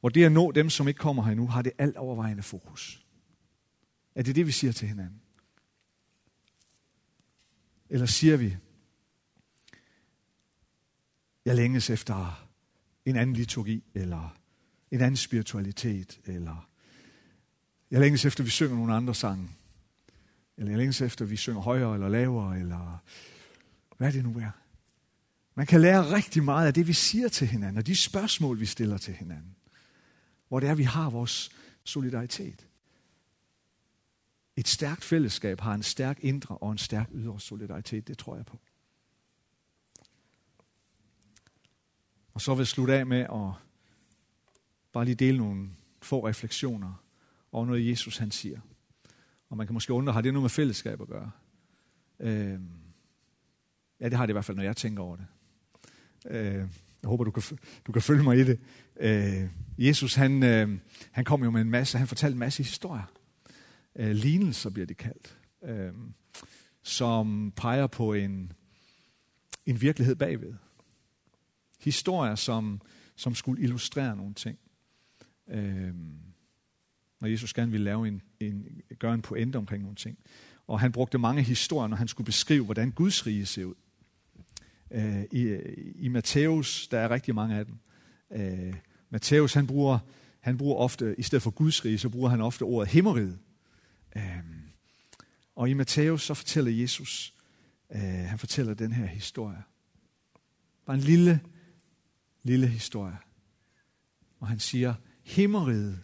hvor 0.00 0.08
det 0.08 0.24
at 0.24 0.32
nå 0.32 0.52
dem, 0.52 0.70
som 0.70 0.88
ikke 0.88 0.98
kommer 0.98 1.22
her 1.22 1.30
endnu, 1.30 1.46
har 1.46 1.62
det 1.62 1.72
alt 1.78 1.96
overvejende 1.96 2.42
fokus. 2.42 3.06
Er 4.14 4.22
det 4.22 4.36
det, 4.36 4.46
vi 4.46 4.52
siger 4.52 4.72
til 4.72 4.88
hinanden? 4.88 5.20
Eller 7.90 8.06
siger 8.06 8.36
vi, 8.36 8.56
jeg 11.44 11.56
længes 11.56 11.90
efter 11.90 12.48
en 13.04 13.16
anden 13.16 13.36
liturgi, 13.36 13.84
eller 13.94 14.36
en 14.90 15.00
anden 15.00 15.16
spiritualitet, 15.16 16.20
eller 16.24 16.68
jeg 17.90 18.00
længes 18.00 18.24
efter, 18.24 18.42
at 18.42 18.44
vi 18.44 18.50
synger 18.50 18.76
nogle 18.76 18.94
andre 18.94 19.14
sange, 19.14 19.48
eller 20.56 20.70
jeg 20.70 20.78
længes 20.78 21.00
efter, 21.00 21.24
at 21.24 21.30
vi 21.30 21.36
synger 21.36 21.60
højere 21.60 21.94
eller 21.94 22.08
lavere, 22.08 22.58
eller 22.58 23.02
hvad 23.96 24.12
det 24.12 24.24
nu 24.24 24.38
er. 24.38 24.50
Man 25.54 25.66
kan 25.66 25.80
lære 25.80 26.14
rigtig 26.14 26.44
meget 26.44 26.66
af 26.66 26.74
det, 26.74 26.86
vi 26.86 26.92
siger 26.92 27.28
til 27.28 27.46
hinanden, 27.46 27.78
og 27.78 27.86
de 27.86 27.96
spørgsmål, 27.96 28.60
vi 28.60 28.66
stiller 28.66 28.98
til 28.98 29.14
hinanden. 29.14 29.56
Hvor 30.48 30.60
det 30.60 30.68
er, 30.68 30.74
vi 30.74 30.82
har 30.82 31.10
vores 31.10 31.50
solidaritet. 31.84 32.66
Et 34.56 34.68
stærkt 34.68 35.04
fællesskab 35.04 35.60
har 35.60 35.74
en 35.74 35.82
stærk 35.82 36.18
indre 36.20 36.58
og 36.58 36.72
en 36.72 36.78
stærk 36.78 37.08
ydre 37.12 37.40
solidaritet. 37.40 38.08
Det 38.08 38.18
tror 38.18 38.36
jeg 38.36 38.46
på. 38.46 38.58
Og 42.32 42.40
så 42.40 42.54
vil 42.54 42.60
jeg 42.60 42.66
slutte 42.66 42.94
af 42.94 43.06
med 43.06 43.20
at 43.20 43.62
bare 44.92 45.04
lige 45.04 45.14
dele 45.14 45.38
nogle 45.38 45.70
få 46.02 46.28
refleksioner 46.28 47.04
over 47.52 47.66
noget, 47.66 47.88
Jesus 47.90 48.16
han 48.18 48.30
siger. 48.30 48.60
Og 49.48 49.56
man 49.56 49.66
kan 49.66 49.74
måske 49.74 49.92
undre, 49.92 50.12
har 50.12 50.20
det 50.20 50.32
noget 50.32 50.42
med 50.42 50.50
fællesskab 50.50 51.00
at 51.00 51.08
gøre? 51.08 51.30
Øh, 52.20 52.60
ja, 54.00 54.08
det 54.08 54.14
har 54.14 54.26
det 54.26 54.30
i 54.30 54.32
hvert 54.32 54.44
fald, 54.44 54.56
når 54.56 54.64
jeg 54.64 54.76
tænker 54.76 55.02
over 55.02 55.16
det. 55.16 55.26
Øh, 56.26 56.68
jeg 57.02 57.08
håber, 57.08 57.24
du 57.24 57.30
kan, 57.30 57.42
du 57.86 57.92
kan 57.92 58.02
følge 58.02 58.22
mig 58.22 58.38
i 58.38 58.44
det. 58.44 58.60
Øh, 59.00 59.48
Jesus, 59.78 60.14
han, 60.14 60.42
øh, 60.42 60.78
han 61.10 61.24
kom 61.24 61.44
jo 61.44 61.50
med 61.50 61.60
en 61.60 61.70
masse, 61.70 61.98
han 61.98 62.08
fortalte 62.08 62.32
en 62.32 62.38
masse 62.38 62.62
historier. 62.62 63.04
Øh, 63.96 64.10
lignelser 64.10 64.70
bliver 64.70 64.86
det 64.86 64.96
kaldt. 64.96 65.38
Øh, 65.64 65.92
som 66.82 67.52
peger 67.56 67.86
på 67.86 68.12
en, 68.12 68.52
en 69.66 69.80
virkelighed 69.80 70.16
bagved. 70.16 70.54
Historier, 71.80 72.34
som, 72.34 72.80
som 73.16 73.34
skulle 73.34 73.62
illustrere 73.62 74.16
nogle 74.16 74.34
ting. 74.34 74.58
Øh, 75.48 75.94
når 77.20 77.28
Jesus 77.28 77.52
gerne 77.52 77.70
ville 77.70 77.84
lave 77.84 78.08
en, 78.08 78.22
en, 78.40 78.80
gøre 78.98 79.14
en 79.14 79.22
pointe 79.22 79.56
omkring 79.56 79.82
nogle 79.82 79.96
ting. 79.96 80.18
Og 80.66 80.80
han 80.80 80.92
brugte 80.92 81.18
mange 81.18 81.42
historier, 81.42 81.88
når 81.88 81.96
han 81.96 82.08
skulle 82.08 82.24
beskrive, 82.24 82.64
hvordan 82.64 82.90
Guds 82.90 83.26
rige 83.26 83.46
ser 83.46 83.64
ud. 83.64 83.74
Øh, 84.90 85.22
I, 85.32 85.56
I 85.94 86.08
Matthæus, 86.08 86.88
der 86.88 86.98
er 86.98 87.10
rigtig 87.10 87.34
mange 87.34 87.56
af 87.56 87.66
dem. 87.66 87.78
Øh, 88.32 88.74
Matthæus, 89.10 89.54
han 89.54 89.66
bruger, 89.66 89.98
han 90.40 90.58
bruger 90.58 90.76
ofte, 90.76 91.14
i 91.18 91.22
stedet 91.22 91.42
for 91.42 91.50
Guds 91.50 91.84
rige, 91.84 91.98
så 91.98 92.08
bruger 92.08 92.28
han 92.28 92.40
ofte 92.40 92.62
ordet 92.62 92.88
himmeriget. 92.88 93.38
Øh, 94.16 94.44
og 95.54 95.70
i 95.70 95.74
Matthæus, 95.74 96.22
så 96.22 96.34
fortæller 96.34 96.70
Jesus, 96.70 97.34
øh, 97.90 98.00
han 98.00 98.38
fortæller 98.38 98.74
den 98.74 98.92
her 98.92 99.06
historie. 99.06 99.62
Bare 100.86 100.96
en 100.96 101.02
lille, 101.02 101.40
lille 102.42 102.66
historie. 102.66 103.18
Og 104.40 104.48
han 104.48 104.58
siger, 104.58 104.94
himmeriget 105.24 106.02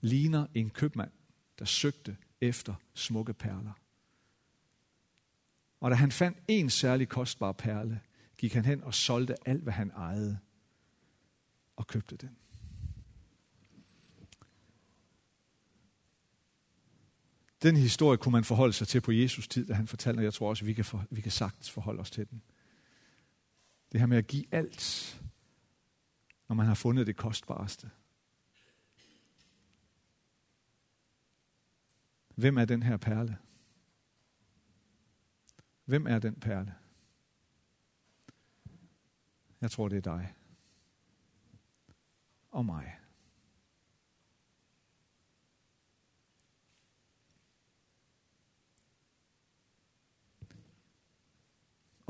ligner 0.00 0.46
en 0.54 0.70
købmand, 0.70 1.10
der 1.58 1.64
søgte 1.64 2.16
efter 2.40 2.74
smukke 2.94 3.32
perler. 3.32 3.72
Og 5.80 5.90
da 5.90 5.96
han 5.96 6.12
fandt 6.12 6.38
en 6.48 6.70
særlig 6.70 7.08
kostbar 7.08 7.52
perle, 7.52 8.00
gik 8.38 8.54
han 8.54 8.64
hen 8.64 8.82
og 8.82 8.94
solgte 8.94 9.48
alt, 9.48 9.62
hvad 9.62 9.72
han 9.72 9.90
ejede, 9.90 10.38
og 11.76 11.86
købte 11.86 12.16
den. 12.16 12.36
Den 17.62 17.76
historie 17.76 18.18
kunne 18.18 18.32
man 18.32 18.44
forholde 18.44 18.72
sig 18.72 18.88
til 18.88 19.00
på 19.00 19.12
Jesus 19.12 19.48
tid, 19.48 19.66
da 19.66 19.74
han 19.74 19.86
fortalte, 19.86 20.18
og 20.18 20.24
jeg 20.24 20.34
tror 20.34 20.48
også, 20.48 20.64
vi 20.64 20.72
kan, 20.72 20.84
for, 20.84 21.04
vi 21.10 21.20
kan 21.20 21.32
sagtens 21.32 21.70
forholde 21.70 22.00
os 22.00 22.10
til 22.10 22.30
den. 22.30 22.42
Det 23.92 24.00
her 24.00 24.06
med 24.06 24.18
at 24.18 24.26
give 24.26 24.44
alt, 24.50 25.20
når 26.48 26.54
man 26.54 26.66
har 26.66 26.74
fundet 26.74 27.06
det 27.06 27.16
kostbareste. 27.16 27.90
Hvem 32.34 32.58
er 32.58 32.64
den 32.64 32.82
her 32.82 32.96
perle? 32.96 33.38
Hvem 35.84 36.06
er 36.06 36.18
den 36.18 36.34
perle? 36.34 36.74
Jeg 39.60 39.70
tror, 39.70 39.88
det 39.88 39.96
er 39.96 40.00
dig. 40.00 40.34
Og 42.50 42.66
mig. 42.66 43.01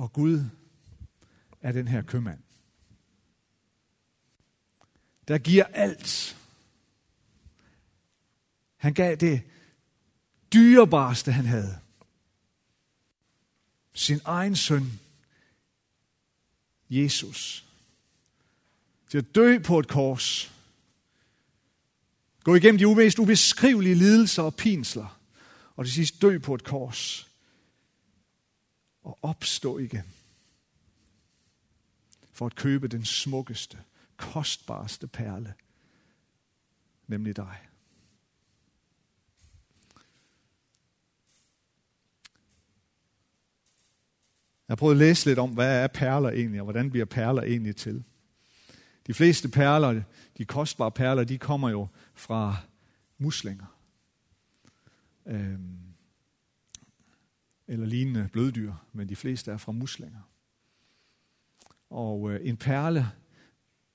Og 0.03 0.13
Gud 0.13 0.45
er 1.61 1.73
den 1.73 1.89
her 1.89 2.03
købmand, 2.03 2.43
der 5.29 5.39
giver 5.39 5.65
alt. 5.65 6.37
Han 8.77 8.95
gav 8.95 9.17
det 9.17 9.43
dyrebarste, 10.53 11.33
han 11.33 11.45
havde. 11.45 11.79
Sin 13.95 14.21
egen 14.25 14.57
søn, 14.57 15.01
Jesus, 16.91 17.65
til 19.09 19.19
at 19.19 19.35
dø 19.35 19.59
på 19.59 19.79
et 19.79 19.89
kors, 19.89 20.53
Gå 22.45 22.55
igennem 22.55 22.79
de 22.79 22.95
mest 22.95 23.19
ubeskrivelige 23.19 23.95
lidelser 23.95 24.43
og 24.43 24.55
pinsler, 24.55 25.19
og 25.77 25.85
til 25.85 25.95
sidst 25.95 26.23
dø 26.23 26.39
på 26.39 26.55
et 26.55 26.65
kors, 26.65 27.32
og 29.03 29.19
opstå 29.23 29.79
igen, 29.79 30.05
for 32.33 32.47
at 32.47 32.55
købe 32.55 32.89
den 32.89 33.05
smukkeste, 33.05 33.79
kostbarste 34.17 35.07
perle, 35.07 35.55
nemlig 37.07 37.37
dig. 37.37 37.59
Jeg 44.69 44.75
har 44.75 44.77
prøvet 44.77 44.95
at 44.95 44.99
læse 44.99 45.27
lidt 45.27 45.39
om, 45.39 45.51
hvad 45.51 45.83
er 45.83 45.87
perler 45.87 46.31
egentlig, 46.31 46.61
og 46.61 46.65
hvordan 46.65 46.91
bliver 46.91 47.07
perler 47.07 47.43
egentlig 47.43 47.77
til. 47.77 48.05
De 49.07 49.15
fleste 49.15 49.49
perler, 49.49 50.03
de 50.39 50.45
kostbare 50.45 50.91
perler, 50.91 51.25
de 51.25 51.39
kommer 51.39 51.71
jo 51.71 51.87
fra 52.15 52.57
muslinger. 53.19 53.67
Øhm, 55.27 55.82
eller 57.69 57.87
lignende 57.87 58.29
bløddyr, 58.33 58.73
men 58.93 59.09
de 59.09 59.17
fleste 59.17 59.51
er 59.51 59.57
fra 59.57 59.73
muslinger. 59.73 60.21
Og 61.91 62.33
øh, 62.33 62.41
en 62.43 62.57
perle 62.57 63.09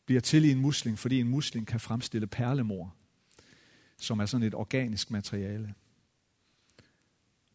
bliver 0.06 0.22
til 0.22 0.46
i 0.46 0.52
en 0.52 0.60
musling, 0.60 1.00
fordi 1.00 1.20
en 1.20 1.28
musling 1.28 1.68
kan 1.68 1.80
fremstille 1.80 2.28
perlemor, 2.28 2.96
som 3.98 4.20
er 4.20 4.26
sådan 4.26 4.48
et 4.48 4.56
organisk 4.56 5.12
materiale. 5.12 5.74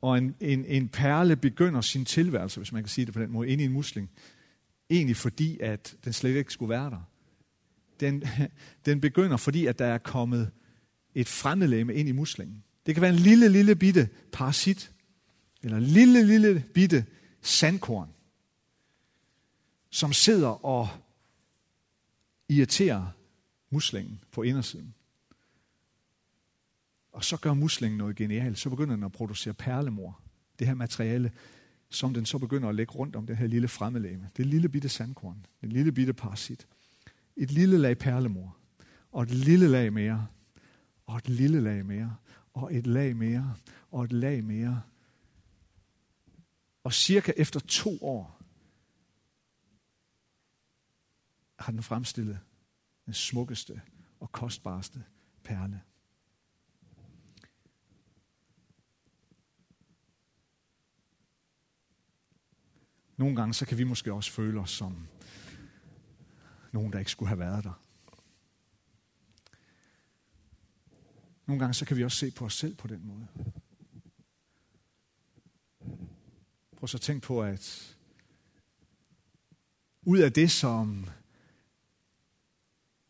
Og 0.01 0.19
en, 0.19 0.35
en, 0.41 0.65
en 0.65 0.89
perle 0.89 1.37
begynder 1.37 1.81
sin 1.81 2.05
tilværelse, 2.05 2.61
hvis 2.61 2.73
man 2.73 2.83
kan 2.83 2.89
sige 2.89 3.05
det 3.05 3.15
på 3.15 3.21
den 3.21 3.31
måde, 3.31 3.49
ind 3.49 3.61
i 3.61 3.65
en 3.65 3.73
musling, 3.73 4.11
egentlig 4.91 5.17
fordi, 5.17 5.61
at 5.61 5.97
den 6.05 6.13
slet 6.13 6.37
ikke 6.37 6.53
skulle 6.53 6.71
være 6.71 6.91
der. 6.91 7.09
Den, 8.01 8.25
den 8.87 9.01
begynder, 9.01 9.37
fordi 9.37 9.67
at 9.67 9.79
der 9.79 9.87
er 9.87 9.99
kommet 9.99 10.51
et 11.15 11.29
fremmedlæme 11.29 11.95
ind 11.95 12.09
i 12.09 12.13
muslingen. 12.13 12.65
Det 12.87 12.95
kan 12.95 13.03
være 13.03 13.13
en 13.13 13.19
lille, 13.19 13.49
lille 13.49 13.77
bitte 13.77 14.09
parasit, 14.33 14.92
eller 15.63 15.77
en 15.77 15.83
lille, 15.83 16.27
lille 16.27 16.65
bitte 16.75 17.07
sandkorn, 17.43 18.09
som 19.91 20.13
sidder 20.13 20.65
og 20.65 20.89
irriterer 22.49 23.07
muslingen 23.71 24.21
på 24.33 24.43
indersiden. 24.43 24.95
Og 27.13 27.25
så 27.25 27.37
gør 27.37 27.55
muslingen 27.55 27.99
noget 27.99 28.17
genialt. 28.17 28.59
Så 28.59 28.71
begynder 28.71 28.95
den 28.95 29.05
at 29.05 29.13
producere 29.13 29.55
perlemor. 29.55 30.21
Det 30.59 30.67
her 30.67 30.75
materiale, 30.75 31.33
som 31.91 32.15
den 32.15 32.27
så 32.27 32.39
begynder 32.39 32.69
at 32.69 32.75
lægge 32.75 32.93
rundt 32.93 33.17
om 33.17 33.27
det 33.27 33.37
her 33.37 33.47
lille 33.47 33.69
fremmelæme. 33.69 34.31
Det 34.37 34.47
lille 34.47 34.69
bitte 34.69 34.89
sandkorn. 34.89 35.47
Det 35.61 35.73
lille 35.73 35.93
bitte 35.93 36.13
parasit. 36.13 36.67
Et 37.37 37.51
lille 37.51 37.79
lag 37.79 37.99
perlemor. 37.99 38.57
Og 39.13 39.23
et 39.23 39.31
lille 39.31 39.69
lag 39.69 39.93
mere. 39.93 40.27
Og 41.07 41.17
et 41.17 41.29
lille 41.29 41.61
lag 41.61 41.87
mere. 41.87 42.17
Og 42.55 42.75
et 42.75 42.87
lag 42.87 43.17
mere. 43.17 43.55
Og 43.91 44.05
et 44.05 44.13
lag 44.13 44.45
mere. 44.45 44.83
Og 46.85 46.93
cirka 46.93 47.33
efter 47.37 47.61
to 47.61 47.99
år 48.03 48.43
har 51.59 51.73
den 51.73 51.83
fremstillet 51.83 52.41
den 53.07 53.15
smukkeste 53.15 53.83
og 54.21 54.33
kostbarste 54.33 55.05
perle. 55.45 55.83
Nogle 63.17 63.37
gange 63.37 63.55
så 63.55 63.67
kan 63.67 63.79
vi 63.79 63.85
måske 63.85 64.13
også 64.13 64.33
føle 64.33 64.61
os 64.61 64.71
som 64.71 65.09
nogen, 66.73 66.93
der 66.93 66.99
ikke 66.99 67.11
skulle 67.11 67.29
have 67.29 67.39
været 67.39 67.65
der. 67.65 67.83
Nogle 71.47 71.61
gange 71.61 71.75
så 71.75 71.87
kan 71.87 71.97
vi 71.97 72.05
også 72.05 72.19
se 72.19 72.31
på 72.31 72.45
os 72.45 72.55
selv 72.55 72.77
på 72.77 72.87
den 72.87 73.07
måde. 73.07 73.27
Prøv 76.83 76.89
så 76.89 76.97
at 76.97 77.01
tænke 77.01 77.27
på, 77.27 77.43
at 77.43 77.97
ud 80.03 80.19
af 80.19 80.33
det, 80.33 80.51
som 80.51 81.07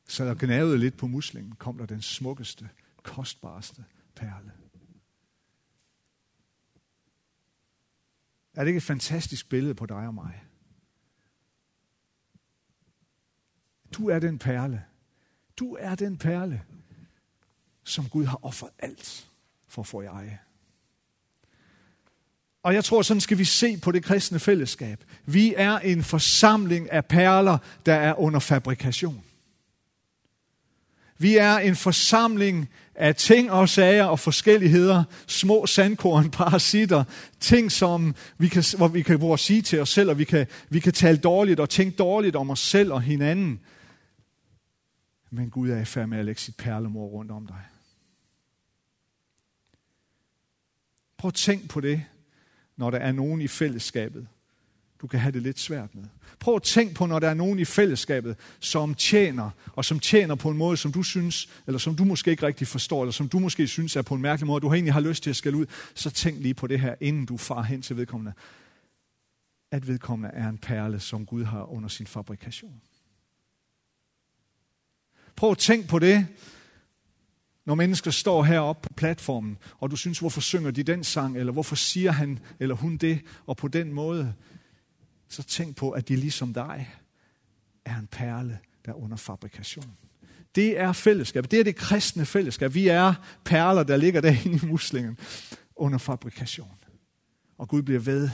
så 0.08 0.24
der 0.24 0.34
gnavede 0.38 0.78
lidt 0.78 0.96
på 0.96 1.06
muslingen, 1.06 1.54
kom 1.56 1.78
der 1.78 1.86
den 1.86 2.02
smukkeste, 2.02 2.70
kostbarste 3.02 3.84
perle. 4.14 4.52
Er 8.54 8.60
det 8.60 8.66
ikke 8.66 8.76
et 8.76 8.82
fantastisk 8.82 9.48
billede 9.48 9.74
på 9.74 9.86
dig 9.86 10.06
og 10.06 10.14
mig? 10.14 10.44
Du 13.92 14.08
er 14.08 14.18
den 14.18 14.38
perle. 14.38 14.84
Du 15.56 15.76
er 15.80 15.94
den 15.94 16.18
perle, 16.18 16.64
som 17.84 18.08
Gud 18.08 18.24
har 18.24 18.44
offret 18.44 18.70
alt 18.78 19.30
for 19.68 19.82
at 19.82 19.86
få 19.86 20.00
i 20.00 20.06
eje. 20.06 20.40
Og 22.62 22.74
jeg 22.74 22.84
tror, 22.84 23.02
sådan 23.02 23.20
skal 23.20 23.38
vi 23.38 23.44
se 23.44 23.76
på 23.76 23.92
det 23.92 24.04
kristne 24.04 24.38
fællesskab. 24.38 25.04
Vi 25.26 25.54
er 25.56 25.78
en 25.78 26.02
forsamling 26.02 26.92
af 26.92 27.04
perler, 27.04 27.58
der 27.86 27.94
er 27.94 28.20
under 28.20 28.40
fabrikation. 28.40 29.24
Vi 31.18 31.36
er 31.36 31.56
en 31.56 31.76
forsamling 31.76 32.68
af 32.94 33.16
ting 33.16 33.50
og 33.50 33.68
sager 33.68 34.04
og 34.04 34.18
forskelligheder, 34.18 35.04
små 35.26 35.66
sandkorn, 35.66 36.30
parasitter, 36.40 37.04
ting, 37.40 37.72
som 37.72 38.14
vi 38.38 38.48
kan, 38.48 38.64
hvor 38.76 38.88
vi 38.88 39.02
kan 39.02 39.18
hvor 39.18 39.36
sige 39.36 39.62
til 39.62 39.80
os 39.80 39.88
selv, 39.88 40.10
og 40.10 40.18
vi 40.18 40.24
kan, 40.24 40.46
vi 40.68 40.80
kan 40.80 40.92
tale 40.92 41.18
dårligt 41.18 41.60
og 41.60 41.70
tænke 41.70 41.96
dårligt 41.96 42.36
om 42.36 42.50
os 42.50 42.60
selv 42.60 42.92
og 42.92 43.02
hinanden. 43.02 43.60
Men 45.30 45.50
Gud 45.50 45.70
er 45.70 45.80
i 45.80 45.84
færd 45.84 46.08
med 46.08 46.18
at 46.18 46.24
lægge 46.24 46.40
sit 46.40 46.56
perlemor 46.56 47.06
rundt 47.06 47.30
om 47.30 47.46
dig. 47.46 47.62
Prøv 51.16 51.28
at 51.28 51.34
tænk 51.34 51.70
på 51.70 51.80
det, 51.80 52.04
når 52.76 52.90
der 52.90 52.98
er 52.98 53.12
nogen 53.12 53.40
i 53.40 53.48
fællesskabet, 53.48 54.26
du 55.02 55.06
kan 55.06 55.20
have 55.20 55.32
det 55.32 55.42
lidt 55.42 55.58
svært 55.58 55.94
med. 55.94 56.04
Prøv 56.38 56.56
at 56.56 56.62
tænk 56.62 56.94
på, 56.94 57.06
når 57.06 57.18
der 57.18 57.28
er 57.28 57.34
nogen 57.34 57.58
i 57.58 57.64
fællesskabet, 57.64 58.36
som 58.60 58.94
tjener, 58.94 59.50
og 59.72 59.84
som 59.84 60.00
tjener 60.00 60.34
på 60.34 60.50
en 60.50 60.56
måde, 60.56 60.76
som 60.76 60.92
du 60.92 61.02
synes, 61.02 61.48
eller 61.66 61.78
som 61.78 61.96
du 61.96 62.04
måske 62.04 62.30
ikke 62.30 62.46
rigtig 62.46 62.66
forstår, 62.66 63.02
eller 63.02 63.12
som 63.12 63.28
du 63.28 63.38
måske 63.38 63.66
synes 63.66 63.96
er 63.96 64.02
på 64.02 64.14
en 64.14 64.22
mærkelig 64.22 64.46
måde, 64.46 64.60
du 64.60 64.72
egentlig 64.72 64.92
har 64.92 65.00
lyst 65.00 65.22
til 65.22 65.30
at 65.30 65.36
skælde 65.36 65.58
ud, 65.58 65.66
så 65.94 66.10
tænk 66.10 66.40
lige 66.40 66.54
på 66.54 66.66
det 66.66 66.80
her, 66.80 66.94
inden 67.00 67.26
du 67.26 67.36
far 67.36 67.62
hen 67.62 67.82
til 67.82 67.96
vedkommende. 67.96 68.32
At 69.70 69.88
vedkommende 69.88 70.34
er 70.34 70.48
en 70.48 70.58
perle, 70.58 71.00
som 71.00 71.26
Gud 71.26 71.44
har 71.44 71.72
under 71.72 71.88
sin 71.88 72.06
fabrikation. 72.06 72.80
Prøv 75.36 75.50
at 75.50 75.58
tænk 75.58 75.88
på 75.88 75.98
det, 75.98 76.26
når 77.64 77.74
mennesker 77.74 78.10
står 78.10 78.42
heroppe 78.42 78.88
på 78.88 78.94
platformen, 78.94 79.58
og 79.78 79.90
du 79.90 79.96
synes, 79.96 80.18
hvorfor 80.18 80.40
synger 80.40 80.70
de 80.70 80.82
den 80.82 81.04
sang, 81.04 81.38
eller 81.38 81.52
hvorfor 81.52 81.76
siger 81.76 82.12
han 82.12 82.38
eller 82.60 82.74
hun 82.74 82.96
det, 82.96 83.20
og 83.46 83.56
på 83.56 83.68
den 83.68 83.92
måde, 83.92 84.34
så 85.28 85.42
tænk 85.42 85.76
på, 85.76 85.90
at 85.90 86.08
de 86.08 86.16
ligesom 86.16 86.54
dig 86.54 86.90
er 87.84 87.98
en 87.98 88.06
perle, 88.06 88.58
der 88.86 88.92
er 88.92 88.96
under 88.96 89.16
fabrikation. 89.16 89.96
Det 90.54 90.78
er 90.78 90.92
fællesskab. 90.92 91.50
Det 91.50 91.60
er 91.60 91.64
det 91.64 91.76
kristne 91.76 92.26
fællesskab. 92.26 92.74
Vi 92.74 92.88
er 92.88 93.14
perler, 93.44 93.82
der 93.82 93.96
ligger 93.96 94.20
derinde 94.20 94.66
i 94.66 94.66
muslingen 94.66 95.18
under 95.76 95.98
fabrikation. 95.98 96.76
Og 97.58 97.68
Gud 97.68 97.82
bliver 97.82 98.00
ved 98.00 98.30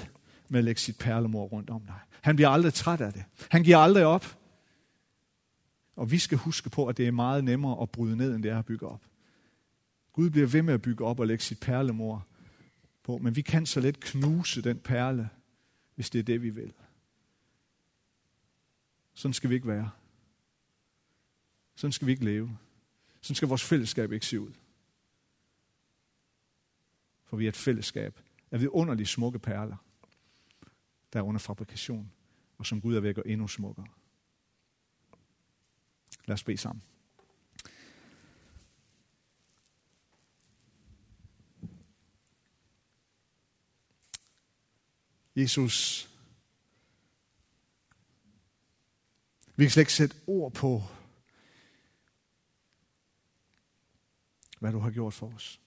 med 0.49 0.59
at 0.59 0.65
lægge 0.65 0.81
sit 0.81 0.99
perlemor 0.99 1.45
rundt 1.45 1.71
om 1.71 1.81
dig. 1.87 1.99
Han 2.21 2.37
bliver 2.37 2.49
aldrig 2.49 2.75
træt 2.75 3.01
af 3.01 3.13
det. 3.13 3.25
Han 3.51 3.63
giver 3.63 3.79
aldrig 3.79 4.05
op. 4.07 4.39
Og 5.97 6.11
vi 6.11 6.19
skal 6.19 6.39
huske 6.39 6.71
på, 6.71 6.87
at 6.87 6.97
det 6.97 7.07
er 7.07 7.13
meget 7.13 7.45
nemmere 7.45 7.83
at 7.83 7.91
bryde 7.91 8.17
ned, 8.17 8.35
end 8.35 8.43
det 8.43 8.51
er 8.51 8.59
at 8.59 8.65
bygge 8.65 8.87
op. 8.87 9.01
Gud 10.19 10.31
bliver 10.31 10.47
ved 10.47 10.63
med 10.63 10.75
at 10.75 10.83
bygge 10.83 11.05
op 11.05 11.21
og 11.21 11.27
lægge 11.27 11.45
sit 11.45 11.61
perlemor 11.61 12.27
på, 13.03 13.19
men 13.19 13.37
vi 13.37 13.43
kan 13.43 13.67
så 13.67 13.81
let 13.81 14.01
knuse 14.01 14.63
den 14.63 14.79
perle, 14.79 15.31
hvis 15.95 16.11
det 16.11 16.19
er 16.19 16.23
det, 16.23 16.43
vi 16.43 16.51
vil. 16.51 16.73
Sådan 19.15 19.33
skal 19.33 19.51
vi 19.51 19.55
ikke 19.55 19.67
være. 19.67 19.91
Sådan 21.75 21.93
skal 21.93 22.07
vi 22.07 22.13
ikke 22.13 22.25
leve. 22.25 22.59
Sådan 23.21 23.35
skal 23.35 23.49
vores 23.49 23.65
fællesskab 23.65 24.13
ikke 24.13 24.27
se 24.27 24.41
ud. 24.41 24.53
For 27.25 27.37
vi 27.37 27.45
er 27.45 27.49
et 27.49 27.57
fællesskab 27.57 28.21
af 28.51 28.61
vidunderlige 28.61 29.07
smukke 29.07 29.39
perler, 29.39 29.77
der 31.13 31.19
er 31.19 31.23
under 31.23 31.39
fabrikation, 31.39 32.13
og 32.57 32.67
som 32.67 32.81
Gud 32.81 32.97
er 32.97 33.01
ved 33.01 33.09
at 33.09 33.15
gøre 33.15 33.29
endnu 33.29 33.49
smukkere. 33.49 33.87
Lad 36.27 36.35
os 36.35 36.45
bede 36.45 36.59
sammen. 36.59 36.83
Jesus, 45.39 46.09
Vi 49.59 49.65
kan 49.65 49.71
slet 49.71 49.81
ikke 49.81 49.93
sætte 49.93 50.17
ord 50.27 50.53
på, 50.53 50.83
hvad 54.59 54.73
du 54.73 54.79
har 54.79 54.91
gjort 54.91 55.15
for 55.15 55.35
os. 55.35 55.61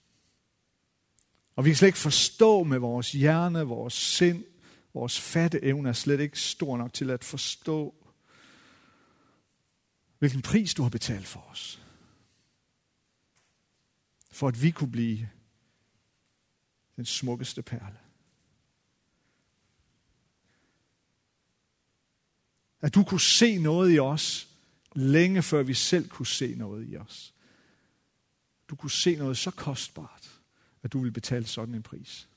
Og 1.56 1.66
vi 1.66 1.70
kan 1.70 1.76
slet 1.76 1.88
ikke 1.88 2.00
forstå 2.00 2.64
med 2.64 2.78
vores 2.78 3.12
hjerne, 3.12 3.64
vores 3.64 3.94
sind, 3.94 4.46
vores 4.94 5.20
fatte 5.20 5.64
evne 5.64 5.90
er 5.90 5.94
slet 5.94 6.20
ikke 6.20 6.40
stor 6.40 6.78
nok 6.78 6.94
til 6.94 7.10
at 7.10 7.24
forstå, 7.24 7.96
hvilken 10.20 10.42
pris 10.42 10.74
du 10.74 10.84
har 10.84 10.90
betalt 10.90 11.28
for 11.28 11.40
os. 11.40 11.82
for 14.32 14.48
at 14.48 14.64
vi 14.64 14.72
kunne 14.72 14.92
blive 14.92 15.30
den 16.96 17.06
smukkeste 17.06 17.62
perle. 17.62 18.11
At 22.82 22.96
du 22.96 23.04
kunne 23.04 23.22
se 23.22 23.58
noget 23.58 23.96
i 23.96 24.00
os, 24.00 24.48
længe 24.96 25.42
før 25.42 25.64
vi 25.64 25.74
selv 25.74 26.10
kunne 26.10 26.28
se 26.28 26.56
noget 26.56 26.90
i 26.90 26.98
os. 26.98 27.34
Du 28.70 28.76
kunne 28.76 28.92
se 28.92 29.16
noget 29.16 29.38
så 29.38 29.52
kostbart, 29.52 30.40
at 30.84 30.94
du 30.94 31.00
vil 31.00 31.12
betale 31.12 31.48
sådan 31.48 31.76
en 31.76 31.84
pris. 31.84 32.28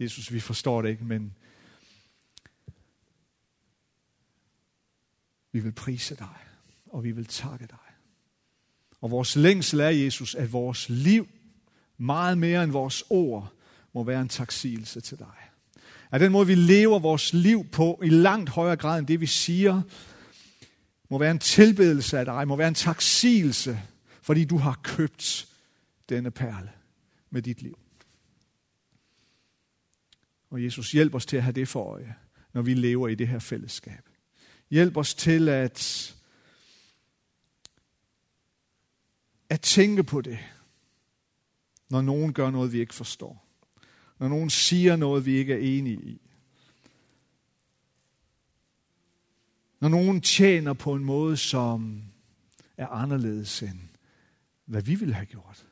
Jesus, 0.00 0.32
vi 0.32 0.40
forstår 0.40 0.82
det 0.82 0.88
ikke, 0.88 1.04
men 1.04 1.36
vi 5.52 5.60
vil 5.60 5.72
prise 5.72 6.16
dig, 6.16 6.36
og 6.86 7.04
vi 7.04 7.10
vil 7.10 7.26
takke 7.26 7.66
dig. 7.66 7.78
Og 9.00 9.10
vores 9.10 9.36
længsel 9.36 9.80
er, 9.80 9.88
Jesus, 9.88 10.34
at 10.34 10.52
vores 10.52 10.88
liv, 10.88 11.28
meget 11.96 12.38
mere 12.38 12.64
end 12.64 12.72
vores 12.72 13.04
ord, 13.10 13.52
må 13.92 14.04
være 14.04 14.20
en 14.20 14.28
taksigelse 14.28 15.00
til 15.00 15.18
dig. 15.18 15.50
At 16.14 16.20
den 16.20 16.32
måde, 16.32 16.46
vi 16.46 16.54
lever 16.54 16.98
vores 16.98 17.32
liv 17.32 17.64
på, 17.72 18.00
i 18.04 18.08
langt 18.08 18.50
højere 18.50 18.76
grad 18.76 18.98
end 18.98 19.06
det, 19.06 19.20
vi 19.20 19.26
siger, 19.26 19.82
må 21.10 21.18
være 21.18 21.30
en 21.30 21.38
tilbedelse 21.38 22.18
af 22.18 22.24
dig, 22.24 22.48
må 22.48 22.56
være 22.56 22.68
en 22.68 22.74
taksigelse, 22.74 23.82
fordi 24.22 24.44
du 24.44 24.56
har 24.56 24.80
købt 24.82 25.48
denne 26.08 26.30
perle 26.30 26.72
med 27.30 27.42
dit 27.42 27.62
liv. 27.62 27.78
Og 30.50 30.64
Jesus, 30.64 30.92
hjælp 30.92 31.14
os 31.14 31.26
til 31.26 31.36
at 31.36 31.42
have 31.42 31.52
det 31.52 31.68
for 31.68 31.84
øje, 31.84 32.14
når 32.52 32.62
vi 32.62 32.74
lever 32.74 33.08
i 33.08 33.14
det 33.14 33.28
her 33.28 33.38
fællesskab. 33.38 34.08
Hjælp 34.70 34.96
os 34.96 35.14
til 35.14 35.48
at, 35.48 36.14
at 39.48 39.60
tænke 39.60 40.04
på 40.04 40.20
det, 40.20 40.38
når 41.90 42.02
nogen 42.02 42.32
gør 42.32 42.50
noget, 42.50 42.72
vi 42.72 42.80
ikke 42.80 42.94
forstår. 42.94 43.43
Når 44.18 44.28
nogen 44.28 44.50
siger 44.50 44.96
noget, 44.96 45.26
vi 45.26 45.36
ikke 45.36 45.52
er 45.54 45.78
enige 45.78 46.02
i. 46.02 46.20
Når 49.80 49.88
nogen 49.88 50.20
tjener 50.20 50.72
på 50.72 50.94
en 50.94 51.04
måde, 51.04 51.36
som 51.36 52.02
er 52.76 52.86
anderledes 52.86 53.62
end, 53.62 53.78
hvad 54.64 54.82
vi 54.82 54.94
ville 54.94 55.14
have 55.14 55.26
gjort. 55.26 55.66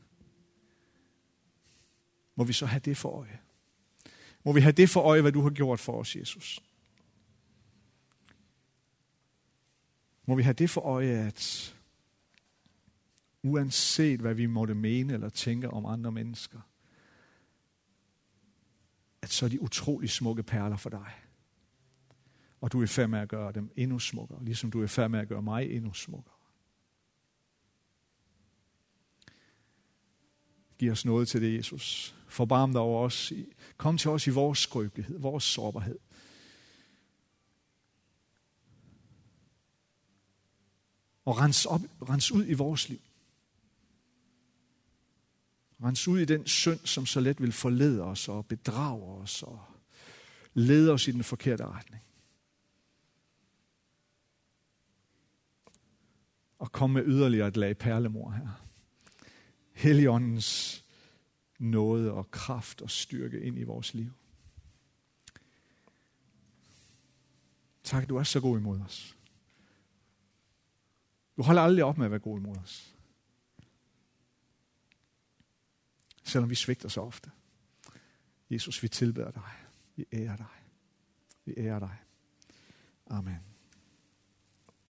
Må 2.34 2.44
vi 2.44 2.52
så 2.52 2.66
have 2.66 2.80
det 2.80 2.96
for 2.96 3.08
øje. 3.08 3.40
Må 4.44 4.52
vi 4.52 4.60
have 4.60 4.72
det 4.72 4.90
for 4.90 5.00
øje, 5.00 5.20
hvad 5.20 5.32
du 5.32 5.40
har 5.40 5.50
gjort 5.50 5.80
for 5.80 6.00
os, 6.00 6.16
Jesus. 6.16 6.60
Må 10.26 10.34
vi 10.34 10.42
have 10.42 10.54
det 10.54 10.70
for 10.70 10.80
øje, 10.80 11.26
at 11.26 11.74
uanset 13.42 14.20
hvad 14.20 14.34
vi 14.34 14.46
måtte 14.46 14.74
mene 14.74 15.12
eller 15.12 15.28
tænke 15.28 15.70
om 15.70 15.86
andre 15.86 16.12
mennesker, 16.12 16.60
at 19.22 19.30
så 19.30 19.44
er 19.44 19.48
de 19.48 19.62
utrolig 19.62 20.10
smukke 20.10 20.42
perler 20.42 20.76
for 20.76 20.90
dig. 20.90 21.12
Og 22.60 22.72
du 22.72 22.78
er 22.78 22.84
i 22.84 22.86
færd 22.86 23.08
med 23.08 23.18
at 23.18 23.28
gøre 23.28 23.52
dem 23.52 23.72
endnu 23.76 23.98
smukkere, 23.98 24.44
ligesom 24.44 24.70
du 24.70 24.80
er 24.80 24.84
i 24.84 24.88
færd 24.88 25.10
med 25.10 25.20
at 25.20 25.28
gøre 25.28 25.42
mig 25.42 25.70
endnu 25.70 25.92
smukkere. 25.92 26.34
Giv 30.78 30.92
os 30.92 31.04
noget 31.04 31.28
til 31.28 31.42
det, 31.42 31.56
Jesus. 31.56 32.16
Forbarm 32.28 32.72
dig 32.72 32.80
over 32.80 33.04
os. 33.04 33.32
Kom 33.76 33.98
til 33.98 34.10
os 34.10 34.26
i 34.26 34.30
vores 34.30 34.58
skrøbelighed, 34.58 35.18
vores 35.18 35.44
sårbarhed. 35.44 35.98
Og 41.24 41.38
rens, 41.38 41.66
op, 41.66 41.80
rens 42.08 42.32
ud 42.32 42.46
i 42.46 42.52
vores 42.52 42.88
liv. 42.88 42.98
Rens 45.82 46.08
ud 46.08 46.18
i 46.20 46.24
den 46.24 46.46
synd, 46.46 46.80
som 46.84 47.06
så 47.06 47.20
let 47.20 47.42
vil 47.42 47.52
forlede 47.52 48.02
os 48.02 48.28
og 48.28 48.46
bedrage 48.46 49.02
os 49.02 49.42
og 49.42 49.60
lede 50.54 50.92
os 50.92 51.08
i 51.08 51.12
den 51.12 51.24
forkerte 51.24 51.66
retning. 51.66 52.02
Og 56.58 56.72
kom 56.72 56.90
med 56.90 57.06
yderligere 57.06 57.48
et 57.48 57.56
lag 57.56 57.78
perlemor 57.78 58.30
her. 58.30 58.64
Helligåndens 59.72 60.84
nåde 61.58 62.12
og 62.12 62.30
kraft 62.30 62.82
og 62.82 62.90
styrke 62.90 63.40
ind 63.40 63.58
i 63.58 63.62
vores 63.62 63.94
liv. 63.94 64.12
Tak, 67.84 68.08
du 68.08 68.16
er 68.16 68.22
så 68.22 68.40
god 68.40 68.58
imod 68.58 68.80
os. 68.80 69.16
Du 71.36 71.42
holder 71.42 71.62
aldrig 71.62 71.84
op 71.84 71.98
med 71.98 72.04
at 72.04 72.10
være 72.10 72.20
god 72.20 72.38
imod 72.38 72.56
os. 72.56 72.91
Selvom 76.22 76.50
vi 76.50 76.54
svigter 76.54 76.88
så 76.88 77.00
ofte. 77.00 77.30
Jesus, 78.50 78.82
vi 78.82 78.88
tilbeder 78.88 79.30
dig. 79.30 79.42
Vi 79.96 80.06
ærer 80.12 80.36
dig. 80.36 80.46
Vi 81.44 81.54
ærer 81.56 81.78
dig. 81.78 81.96
Amen. 83.06 83.51